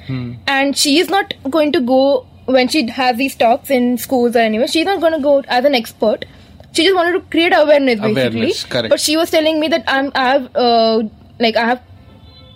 And 0.57 0.77
she 0.77 0.99
is 0.99 1.09
not 1.09 1.33
going 1.51 1.73
to 1.73 1.81
go 1.81 2.27
when 2.45 2.69
she 2.69 2.87
has 2.89 3.17
these 3.17 3.35
talks 3.35 3.71
in 3.71 3.97
schools 3.99 4.37
or 4.37 4.41
anywhere. 4.41 4.69
She's 4.69 4.85
not 4.85 5.01
going 5.01 5.15
to 5.15 5.23
go 5.31 5.43
as 5.49 5.65
an 5.65 5.75
expert 5.75 6.27
she 6.77 6.85
just 6.87 6.97
wanted 7.01 7.13
to 7.19 7.21
create 7.35 7.53
awareness 7.59 8.01
basically. 8.01 8.23
Awareness, 8.23 8.65
correct. 8.77 8.91
but 8.95 9.01
she 9.09 9.17
was 9.23 9.31
telling 9.37 9.61
me 9.65 9.69
that 9.75 9.85
i'm 9.97 10.11
i 10.15 10.25
have 10.31 10.49
uh, 10.65 10.97
like 11.47 11.57
i 11.65 11.67
have 11.73 11.83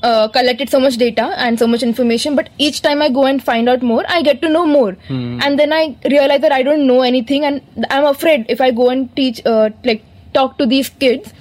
uh, 0.08 0.28
collected 0.34 0.70
so 0.74 0.78
much 0.82 0.94
data 0.96 1.24
and 1.46 1.58
so 1.62 1.66
much 1.72 1.82
information 1.86 2.36
but 2.36 2.48
each 2.66 2.80
time 2.86 3.02
i 3.06 3.08
go 3.16 3.24
and 3.30 3.42
find 3.48 3.68
out 3.72 3.82
more 3.88 4.04
i 4.18 4.20
get 4.28 4.40
to 4.44 4.48
know 4.48 4.66
more. 4.66 4.92
And 5.08 5.58
then 5.62 5.72
i 5.78 5.82
realize 6.14 6.40
that 6.46 6.52
i 6.58 6.62
don't 6.68 6.86
know 6.92 7.00
anything 7.08 7.44
and 7.50 7.86
i'm 7.96 8.06
afraid 8.12 8.46
if 8.54 8.62
i 8.68 8.70
go 8.70 8.88
and 8.94 9.10
teach 9.16 9.42
uh, 9.54 9.68
like 9.90 10.06
talk 10.38 10.56
to 10.62 10.66
these 10.72 10.88
kids 11.04 11.34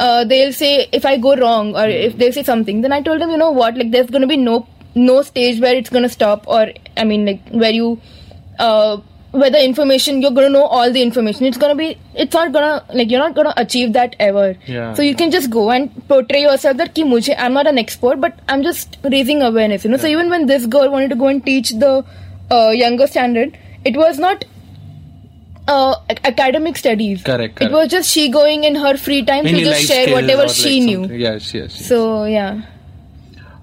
uh, 0.00 0.24
they'll 0.24 0.52
say 0.52 0.70
if 1.00 1.04
i 1.06 1.16
go 1.16 1.34
wrong 1.36 1.74
or 1.76 1.86
if 1.86 2.18
they 2.18 2.30
say 2.36 2.42
something 2.42 2.82
then 2.82 2.92
i 2.92 3.00
told 3.08 3.20
them 3.22 3.30
you 3.30 3.36
know 3.36 3.50
what? 3.62 3.76
Like 3.76 3.90
there's 3.92 4.10
going 4.10 4.22
to 4.22 4.28
be 4.28 4.36
no 4.36 4.66
no 4.94 5.22
stage 5.22 5.60
where 5.60 5.74
it's 5.74 5.88
going 5.88 6.02
to 6.02 6.08
stop 6.18 6.46
or 6.46 6.62
i 6.98 7.04
mean 7.10 7.24
like 7.24 7.40
where 7.62 7.70
you 7.70 7.98
uh, 8.58 8.96
whether 9.32 9.58
information 9.58 10.20
you're 10.20 10.30
to 10.46 10.48
know 10.50 10.64
all 10.64 10.92
the 10.92 11.02
information 11.02 11.46
it's 11.46 11.56
to 11.56 11.74
be 11.74 11.96
it's 12.14 12.34
not 12.34 12.52
to 12.52 12.84
like 12.94 13.10
you're 13.10 13.20
not 13.20 13.34
to 13.34 13.60
achieve 13.60 13.92
that 13.94 14.14
ever 14.20 14.54
Yeah. 14.66 14.92
so 14.92 15.02
you 15.02 15.14
can 15.14 15.30
just 15.30 15.48
go 15.50 15.70
and 15.70 15.90
portray 16.08 16.42
yourself 16.42 16.76
that 16.76 16.94
ki 16.94 17.04
mujhe 17.12 17.34
i'm 17.38 17.54
not 17.54 17.66
an 17.66 17.78
expert 17.82 18.20
but 18.20 18.38
i'm 18.48 18.62
just 18.62 18.98
raising 19.16 19.40
awareness 19.50 19.84
you 19.86 19.90
know 19.90 19.96
so 19.96 20.10
even 20.14 20.28
when 20.28 20.46
this 20.46 20.66
girl 20.66 20.90
wanted 20.96 21.08
to 21.14 21.16
go 21.16 21.28
and 21.28 21.44
teach 21.46 21.70
the 21.84 21.92
uh, 22.50 22.68
younger 22.80 23.06
standard 23.06 23.56
it 23.92 23.96
was 23.96 24.18
not 24.18 24.44
uh, 25.68 25.94
academic 26.24 26.76
studies 26.76 27.22
Correct, 27.22 27.62
it 27.62 27.72
was 27.72 27.88
just 27.88 28.10
she 28.10 28.28
going 28.28 28.64
in 28.64 28.74
her 28.74 28.96
free 28.96 29.24
time 29.24 29.46
Any 29.46 29.60
to 29.60 29.64
just 29.70 29.86
share 29.86 30.12
whatever 30.12 30.48
she 30.48 30.80
like 30.80 30.86
knew. 30.88 31.16
Yes, 31.16 31.54
yes. 31.54 31.78
yes. 31.78 31.86
so 31.88 32.24
yeah 32.24 32.62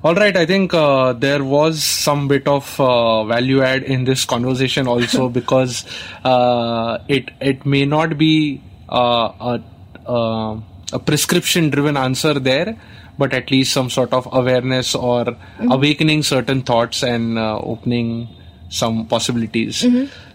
All 0.01 0.15
right, 0.15 0.35
I 0.35 0.45
think 0.45 0.73
uh, 0.73 1.11
there 1.11 1.43
was 1.43 1.83
some 1.83 2.29
bit 2.29 2.47
of 2.47 2.79
uh, 2.79 3.25
value 3.25 3.61
add 3.61 3.83
in 3.83 4.05
this 4.05 4.23
conversation 4.23 4.87
also 4.87 5.27
because 5.39 5.85
uh, 6.23 6.99
it 7.09 7.31
it 7.41 7.65
may 7.65 7.85
not 7.85 8.17
be 8.17 8.61
uh, 8.87 9.57
a, 9.57 9.61
uh, 10.09 10.59
a 10.93 10.99
prescription 10.99 11.69
driven 11.69 11.97
answer 11.97 12.33
there, 12.39 12.77
but 13.17 13.33
at 13.33 13.51
least 13.51 13.73
some 13.73 13.89
sort 13.89 14.13
of 14.13 14.25
awareness 14.31 14.95
or 14.95 15.35
awakening 15.59 16.23
certain 16.23 16.61
thoughts 16.61 17.03
and 17.03 17.37
uh, 17.37 17.59
opening 17.59 18.29
some 18.69 19.05
possibilities. 19.05 19.85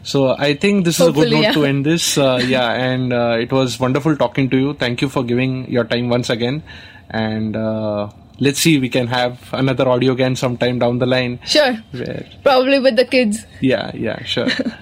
So 0.02 0.36
I 0.36 0.54
think 0.54 0.84
this 0.84 1.00
is 1.00 1.06
a 1.06 1.12
good 1.12 1.30
note 1.30 1.40
yeah. 1.40 1.52
to 1.52 1.64
end 1.64 1.86
this. 1.86 2.18
Uh, 2.18 2.38
yeah, 2.46 2.70
and 2.72 3.12
uh, 3.14 3.38
it 3.40 3.50
was 3.50 3.80
wonderful 3.80 4.14
talking 4.16 4.50
to 4.50 4.58
you. 4.58 4.74
Thank 4.74 5.00
you 5.00 5.08
for 5.08 5.24
giving 5.24 5.70
your 5.70 5.84
time 5.84 6.10
once 6.10 6.28
again. 6.28 6.62
And 7.08 7.56
uh, 7.56 8.10
let's 8.40 8.58
see, 8.60 8.78
we 8.78 8.88
can 8.88 9.06
have 9.06 9.38
another 9.52 9.88
Audio 9.88 10.14
Gyan 10.14 10.36
sometime 10.36 10.78
down 10.78 10.98
the 10.98 11.06
line. 11.06 11.40
sure 11.44 11.74
Where, 11.92 12.26
probably 12.42 12.78
with 12.78 12.96
the 12.96 13.04
kids 13.04 13.46
yeah, 13.60 13.90
yeah, 13.94 14.22
sure. 14.24 14.46
okay, 14.50 14.74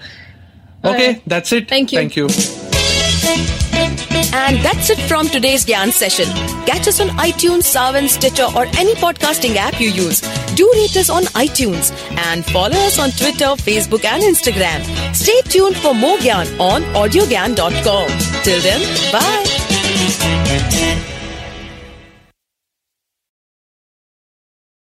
Alright. 0.83 1.21
that's 1.25 1.51
it. 1.51 1.69
Thank 1.69 1.91
you. 1.91 1.99
Thank 1.99 2.15
you. 2.15 2.27
And 4.35 4.57
that's 4.65 4.89
it 4.89 4.99
from 5.01 5.27
today's 5.27 5.63
Gyan 5.65 5.91
session. 5.91 6.25
Catch 6.65 6.87
us 6.87 6.99
on 6.99 7.09
iTunes, 7.09 7.63
Saavn, 7.71 8.07
Stitcher, 8.09 8.47
or 8.55 8.65
any 8.77 8.95
podcasting 8.95 9.55
app 9.55 9.79
you 9.79 9.89
use. 9.89 10.21
Do 10.55 10.71
rate 10.75 10.97
us 10.97 11.09
on 11.11 11.23
iTunes 11.35 11.91
and 12.17 12.43
follow 12.45 12.75
us 12.87 12.97
on 12.97 13.11
Twitter, 13.11 13.53
Facebook, 13.61 14.05
and 14.05 14.23
Instagram. 14.23 14.83
Stay 15.15 15.39
tuned 15.41 15.77
for 15.77 15.93
more 15.93 16.17
Gyan 16.17 16.59
on 16.59 16.81
audiogyan.com. 16.95 18.07
Till 18.43 18.61
then, 18.61 18.81
bye. 19.11 21.09